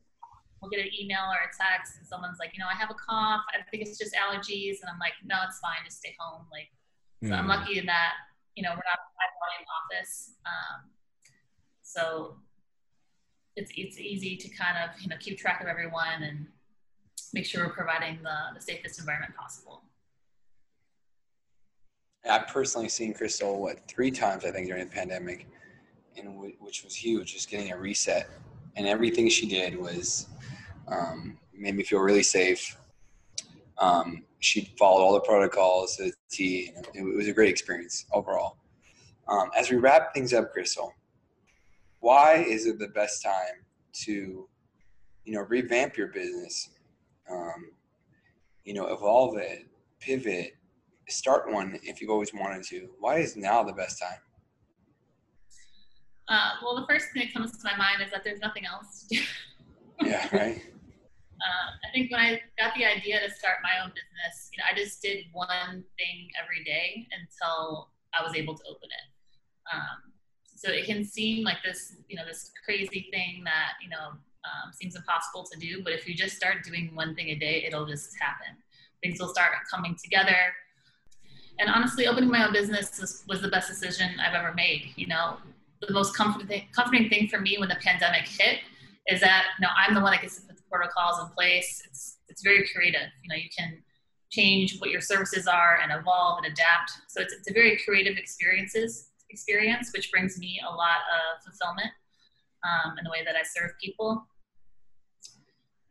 we'll 0.62 0.70
get 0.70 0.80
an 0.80 0.92
email 0.94 1.26
or 1.28 1.44
a 1.44 1.52
text, 1.52 1.98
and 1.98 2.06
someone's 2.06 2.38
like, 2.38 2.54
you 2.54 2.60
know, 2.62 2.70
I 2.70 2.78
have 2.78 2.90
a 2.90 2.98
cough. 2.98 3.42
I 3.52 3.62
think 3.70 3.82
it's 3.82 3.98
just 3.98 4.14
allergies, 4.14 4.80
and 4.82 4.88
I'm 4.90 4.98
like, 4.98 5.14
no, 5.24 5.36
it's 5.46 5.58
fine. 5.58 5.82
Just 5.84 5.98
stay 5.98 6.14
home. 6.18 6.46
Like, 6.50 6.70
so 7.22 7.30
mm-hmm. 7.30 7.34
I'm 7.36 7.48
lucky 7.48 7.78
in 7.78 7.86
that, 7.86 8.14
you 8.56 8.62
know, 8.62 8.70
we're 8.70 8.76
not 8.76 8.98
a 8.98 9.08
high 9.16 9.32
volume 9.38 9.68
office, 9.78 10.32
um, 10.46 10.90
so 11.82 12.36
it's 13.54 13.70
it's 13.76 13.98
easy 13.98 14.36
to 14.36 14.48
kind 14.48 14.76
of 14.82 15.00
you 15.00 15.08
know 15.08 15.16
keep 15.20 15.38
track 15.38 15.60
of 15.60 15.66
everyone 15.66 16.22
and 16.22 16.46
make 17.32 17.44
sure 17.44 17.66
we're 17.66 17.72
providing 17.72 18.18
the, 18.22 18.36
the 18.54 18.60
safest 18.60 18.98
environment 18.98 19.34
possible. 19.36 19.82
I've 22.28 22.48
personally 22.48 22.88
seen 22.88 23.14
Krystal 23.14 23.58
what 23.58 23.86
three 23.86 24.10
times 24.10 24.44
I 24.44 24.50
think 24.50 24.66
during 24.66 24.84
the 24.84 24.90
pandemic, 24.90 25.46
and 26.16 26.26
w- 26.34 26.56
which 26.58 26.82
was 26.82 26.94
huge, 26.94 27.34
just 27.34 27.50
getting 27.50 27.72
a 27.72 27.76
reset 27.76 28.28
and 28.76 28.86
everything 28.86 29.28
she 29.28 29.46
did 29.46 29.76
was 29.78 30.28
um, 30.88 31.38
made 31.54 31.74
me 31.74 31.82
feel 31.82 32.00
really 32.00 32.22
safe. 32.22 32.76
Um, 33.78 34.24
she 34.46 34.72
followed 34.78 35.02
all 35.02 35.12
the 35.12 35.20
protocols 35.20 35.96
to 35.96 36.04
the 36.04 36.12
T. 36.30 36.70
It 36.94 37.02
was 37.02 37.26
a 37.26 37.32
great 37.32 37.50
experience 37.50 38.06
overall. 38.12 38.58
Um, 39.26 39.50
as 39.58 39.70
we 39.70 39.76
wrap 39.76 40.14
things 40.14 40.32
up, 40.32 40.54
Krystal, 40.54 40.90
why 41.98 42.36
is 42.36 42.66
it 42.66 42.78
the 42.78 42.88
best 42.88 43.24
time 43.24 43.64
to, 44.04 44.48
you 45.24 45.32
know, 45.34 45.40
revamp 45.40 45.96
your 45.96 46.08
business, 46.08 46.70
um, 47.28 47.72
you 48.64 48.72
know, 48.72 48.86
evolve 48.86 49.36
it, 49.36 49.66
pivot, 49.98 50.52
start 51.08 51.52
one 51.52 51.80
if 51.82 52.00
you've 52.00 52.10
always 52.10 52.32
wanted 52.32 52.62
to? 52.68 52.88
Why 53.00 53.18
is 53.18 53.36
now 53.36 53.64
the 53.64 53.72
best 53.72 54.00
time? 54.00 54.20
Uh, 56.28 56.50
well, 56.62 56.76
the 56.76 56.86
first 56.86 57.06
thing 57.12 57.24
that 57.26 57.34
comes 57.34 57.50
to 57.58 57.64
my 57.64 57.76
mind 57.76 58.00
is 58.00 58.12
that 58.12 58.22
there's 58.22 58.40
nothing 58.40 58.64
else 58.64 59.06
to 59.08 59.16
do. 59.16 59.22
yeah, 60.08 60.28
right. 60.32 60.62
Uh, 61.36 61.68
I 61.86 61.92
think 61.92 62.10
when 62.10 62.20
I 62.20 62.40
got 62.58 62.74
the 62.76 62.84
idea 62.86 63.20
to 63.20 63.30
start 63.34 63.56
my 63.62 63.84
own 63.84 63.90
business, 63.90 64.05
you 64.56 64.62
know, 64.62 64.66
I 64.70 64.74
just 64.74 65.02
did 65.02 65.26
one 65.32 65.84
thing 65.98 66.30
every 66.42 66.64
day 66.64 67.06
until 67.12 67.90
I 68.18 68.22
was 68.24 68.34
able 68.34 68.56
to 68.56 68.64
open 68.64 68.88
it. 68.88 69.74
Um, 69.74 70.12
so 70.54 70.70
it 70.70 70.86
can 70.86 71.04
seem 71.04 71.44
like 71.44 71.58
this, 71.64 71.96
you 72.08 72.16
know, 72.16 72.24
this 72.26 72.50
crazy 72.64 73.08
thing 73.12 73.42
that 73.44 73.72
you 73.82 73.90
know 73.90 74.16
um, 74.46 74.72
seems 74.72 74.96
impossible 74.96 75.44
to 75.52 75.58
do, 75.58 75.82
but 75.82 75.92
if 75.92 76.08
you 76.08 76.14
just 76.14 76.36
start 76.36 76.64
doing 76.64 76.90
one 76.94 77.14
thing 77.14 77.28
a 77.28 77.34
day, 77.34 77.64
it'll 77.66 77.86
just 77.86 78.10
happen. 78.20 78.56
Things 79.02 79.20
will 79.20 79.28
start 79.28 79.52
coming 79.70 79.96
together. 80.02 80.54
And 81.58 81.68
honestly, 81.68 82.06
opening 82.06 82.30
my 82.30 82.46
own 82.46 82.52
business 82.52 82.98
was, 83.00 83.24
was 83.28 83.42
the 83.42 83.48
best 83.48 83.68
decision 83.68 84.10
I've 84.20 84.34
ever 84.34 84.54
made. 84.54 84.92
You 84.96 85.08
know, 85.08 85.38
the 85.80 85.92
most 85.92 86.16
comforting, 86.16 86.68
comforting 86.74 87.08
thing 87.08 87.28
for 87.28 87.40
me 87.40 87.58
when 87.58 87.68
the 87.68 87.76
pandemic 87.82 88.26
hit 88.26 88.60
is 89.08 89.20
that 89.20 89.44
you 89.58 89.66
know 89.66 89.72
I'm 89.76 89.94
the 89.94 90.00
one 90.00 90.12
that 90.12 90.22
gets 90.22 90.36
to 90.40 90.46
put 90.46 90.56
the 90.56 90.62
protocols 90.70 91.20
in 91.20 91.28
place. 91.34 91.82
It's 91.86 92.18
it's 92.28 92.42
very 92.42 92.68
creative. 92.74 93.08
You 93.22 93.28
know, 93.28 93.36
you 93.36 93.48
can 93.56 93.82
change 94.36 94.78
what 94.78 94.90
your 94.90 95.00
services 95.00 95.46
are 95.46 95.78
and 95.82 95.92
evolve 95.92 96.38
and 96.38 96.52
adapt. 96.52 96.92
So 97.08 97.20
it's, 97.22 97.32
it's 97.32 97.50
a 97.50 97.52
very 97.52 97.80
creative 97.84 98.16
experiences 98.16 99.10
experience, 99.30 99.90
which 99.94 100.10
brings 100.10 100.38
me 100.38 100.60
a 100.66 100.72
lot 100.72 101.00
of 101.16 101.44
fulfillment 101.44 101.90
um, 102.64 102.96
in 102.98 103.04
the 103.04 103.10
way 103.10 103.24
that 103.24 103.34
I 103.36 103.42
serve 103.42 103.72
people. 103.82 104.26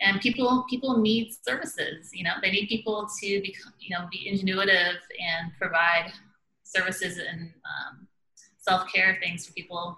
And 0.02 0.20
people 0.20 0.66
people 0.70 0.98
need 0.98 1.32
services. 1.48 2.12
You 2.14 2.26
know, 2.26 2.34
they 2.42 2.52
need 2.52 2.68
people 2.68 3.08
to 3.22 3.42
be 3.42 3.56
you 3.80 3.96
know 3.96 4.08
be 4.12 4.30
ingenuitive 4.32 4.98
and 5.20 5.52
provide 5.60 6.12
services 6.64 7.18
and 7.18 7.52
um, 7.64 8.08
self 8.58 8.92
care 8.94 9.18
things 9.22 9.46
for 9.46 9.54
people 9.54 9.98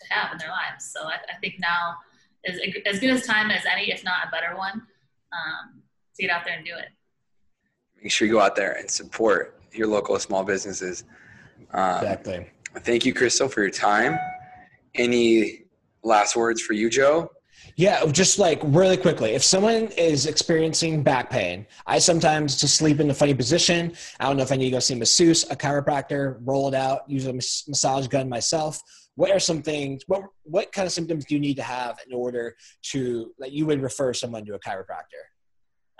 to 0.00 0.14
have 0.14 0.32
in 0.32 0.38
their 0.38 0.48
lives. 0.48 0.90
So 0.92 1.06
I, 1.06 1.14
I, 1.14 1.38
think 1.40 1.54
now 1.60 1.96
is 2.44 2.60
as 2.86 2.98
good 2.98 3.10
as 3.10 3.26
time 3.26 3.50
as 3.50 3.62
any, 3.70 3.92
if 3.92 4.02
not 4.02 4.26
a 4.26 4.30
better 4.30 4.56
one, 4.56 4.82
um, 5.32 5.82
to 6.16 6.22
get 6.22 6.30
out 6.30 6.44
there 6.44 6.56
and 6.56 6.64
do 6.64 6.72
it. 6.74 6.88
Make 8.04 8.12
sure 8.12 8.28
you 8.28 8.34
go 8.34 8.40
out 8.40 8.54
there 8.54 8.72
and 8.72 8.88
support 8.88 9.62
your 9.72 9.86
local 9.86 10.18
small 10.18 10.44
businesses. 10.44 11.04
Um, 11.72 11.96
exactly. 11.96 12.46
Thank 12.80 13.06
you, 13.06 13.14
Krystal, 13.14 13.50
for 13.50 13.62
your 13.62 13.70
time. 13.70 14.18
Any 14.94 15.64
last 16.02 16.36
words 16.36 16.60
for 16.60 16.74
you, 16.74 16.90
Joe? 16.90 17.30
Yeah, 17.76 18.04
just 18.06 18.38
like 18.38 18.60
really 18.62 18.98
quickly, 18.98 19.30
if 19.30 19.42
someone 19.42 19.86
is 19.96 20.26
experiencing 20.26 21.02
back 21.02 21.30
pain, 21.30 21.66
I 21.86 21.98
sometimes 21.98 22.60
just 22.60 22.76
sleep 22.76 23.00
in 23.00 23.08
a 23.08 23.14
funny 23.14 23.32
position. 23.32 23.94
I 24.20 24.26
don't 24.26 24.36
know 24.36 24.42
if 24.42 24.52
I 24.52 24.56
need 24.56 24.66
to 24.66 24.72
go 24.72 24.80
see 24.80 24.94
a 24.94 24.98
masseuse, 24.98 25.50
a 25.50 25.56
chiropractor, 25.56 26.36
roll 26.42 26.68
it 26.68 26.74
out, 26.74 27.08
use 27.08 27.26
a 27.26 27.32
massage 27.32 28.06
gun 28.06 28.28
myself. 28.28 28.82
What 29.14 29.30
are 29.30 29.40
some 29.40 29.62
things? 29.62 30.02
What 30.08 30.24
what 30.42 30.72
kind 30.72 30.84
of 30.86 30.92
symptoms 30.92 31.24
do 31.24 31.34
you 31.34 31.40
need 31.40 31.56
to 31.56 31.62
have 31.62 31.98
in 32.06 32.14
order 32.14 32.54
to 32.92 33.32
that 33.38 33.52
you 33.52 33.64
would 33.64 33.80
refer 33.80 34.12
someone 34.12 34.44
to 34.44 34.54
a 34.54 34.58
chiropractor? 34.60 35.24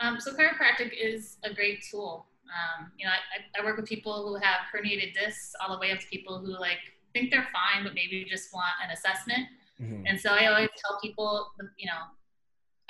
Um, 0.01 0.21
so 0.21 0.33
chiropractic 0.33 0.93
is 0.93 1.39
a 1.45 1.53
great 1.55 1.85
tool. 1.91 2.27
Um, 2.45 2.93
you 2.99 3.07
know, 3.07 3.13
I, 3.13 3.61
I 3.61 3.65
work 3.65 3.77
with 3.77 3.87
people 3.87 4.27
who 4.27 4.35
have 4.37 4.61
herniated 4.73 5.15
discs, 5.15 5.53
all 5.61 5.75
the 5.75 5.81
way 5.81 5.93
up 5.93 5.99
to 6.01 6.07
people 6.07 6.39
who 6.39 6.59
like 6.59 6.79
think 7.13 7.31
they're 7.31 7.49
fine, 7.53 7.85
but 7.85 7.95
maybe 7.95 8.27
just 8.29 8.53
want 8.53 8.73
an 8.85 8.91
assessment 8.91 9.47
Mm-hmm. 9.81 10.07
And 10.07 10.21
so 10.21 10.31
I 10.31 10.47
always 10.47 10.69
tell 10.85 10.99
people, 11.01 11.49
you 11.79 11.87
know, 11.87 11.99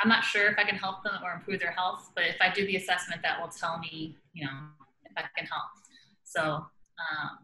I'm 0.01 0.09
not 0.09 0.25
sure 0.25 0.49
if 0.49 0.59
I 0.59 0.65
can 0.65 0.77
help 0.77 1.03
them 1.03 1.21
or 1.25 1.33
improve 1.33 1.61
their 1.61 1.71
health, 1.71 2.11
but 2.15 2.25
if 2.25 2.37
I 2.41 2.53
do 2.53 2.67
the 2.67 2.77
assessment, 2.77 3.23
that 3.23 3.41
will 3.41 3.49
tell 3.49 3.79
me, 3.79 4.17
you 4.33 4.45
know, 4.45 4.51
if 5.05 5.13
I 5.17 5.23
can 5.37 5.47
help. 5.47 5.71
So 6.25 6.43
um, 6.43 7.39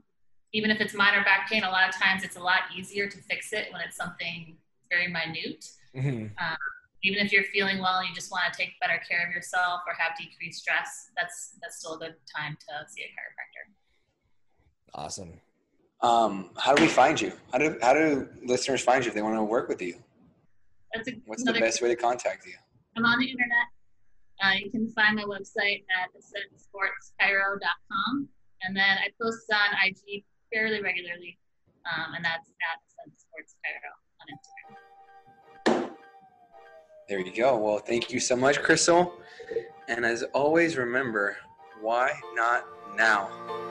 even 0.52 0.70
if 0.70 0.80
it's 0.80 0.94
minor 0.94 1.22
back 1.24 1.48
pain, 1.48 1.62
a 1.62 1.70
lot 1.70 1.88
of 1.88 1.94
times 1.94 2.24
it's 2.24 2.36
a 2.36 2.40
lot 2.40 2.60
easier 2.76 3.08
to 3.08 3.18
fix 3.18 3.52
it 3.52 3.68
when 3.72 3.80
it's 3.82 3.96
something 3.96 4.56
very 4.90 5.06
minute. 5.06 5.64
Mm-hmm. 5.96 6.26
Um, 6.38 6.56
even 7.02 7.24
if 7.24 7.32
you're 7.32 7.44
feeling 7.44 7.78
well 7.78 7.98
and 7.98 8.08
you 8.08 8.14
just 8.14 8.30
want 8.30 8.44
to 8.52 8.56
take 8.56 8.78
better 8.80 9.00
care 9.08 9.26
of 9.26 9.32
yourself 9.32 9.80
or 9.86 9.94
have 9.94 10.12
decreased 10.18 10.60
stress, 10.60 11.10
that's 11.16 11.56
that's 11.62 11.78
still 11.78 11.94
a 11.94 11.98
good 11.98 12.16
time 12.34 12.58
to 12.68 12.86
see 12.88 13.02
a 13.02 13.06
chiropractor. 13.06 13.64
Awesome. 14.94 15.40
Um, 16.02 16.50
how 16.56 16.74
do 16.74 16.82
we 16.82 16.88
find 16.88 17.20
you? 17.20 17.32
How 17.52 17.58
do 17.58 17.76
how 17.82 17.92
do 17.94 18.28
listeners 18.44 18.82
find 18.82 19.04
you 19.04 19.08
if 19.08 19.14
they 19.14 19.22
want 19.22 19.36
to 19.36 19.44
work 19.44 19.68
with 19.68 19.82
you? 19.82 19.96
A, 20.94 21.00
What's 21.26 21.44
the 21.44 21.52
best 21.52 21.82
way 21.82 21.88
to 21.88 21.96
contact 21.96 22.46
you? 22.46 22.54
I'm 22.96 23.04
on 23.04 23.20
the 23.20 23.30
internet. 23.30 23.66
Uh, 24.42 24.54
you 24.54 24.70
can 24.70 24.90
find 24.92 25.16
my 25.16 25.24
website 25.24 25.84
at 25.92 26.08
ascentsportschiro.com, 26.16 28.28
and 28.62 28.74
then 28.74 28.96
I 28.98 29.10
post 29.20 29.52
on 29.52 29.76
IG 29.86 30.24
fairly 30.52 30.80
regularly, 30.80 31.38
um, 31.84 32.14
and 32.14 32.24
that's 32.24 32.48
at 32.48 32.80
Ascent 32.88 33.20
Sports 33.20 33.56
Chiro 33.60 33.92
on 34.20 34.26
Instagram. 34.32 34.89
There 37.10 37.18
you 37.18 37.34
go. 37.34 37.56
Well, 37.56 37.78
thank 37.78 38.12
you 38.12 38.20
so 38.20 38.36
much, 38.36 38.60
Krystal. 38.60 39.10
And 39.88 40.06
as 40.06 40.22
always, 40.32 40.76
remember, 40.76 41.36
why 41.80 42.12
not 42.36 42.64
now? 42.94 43.69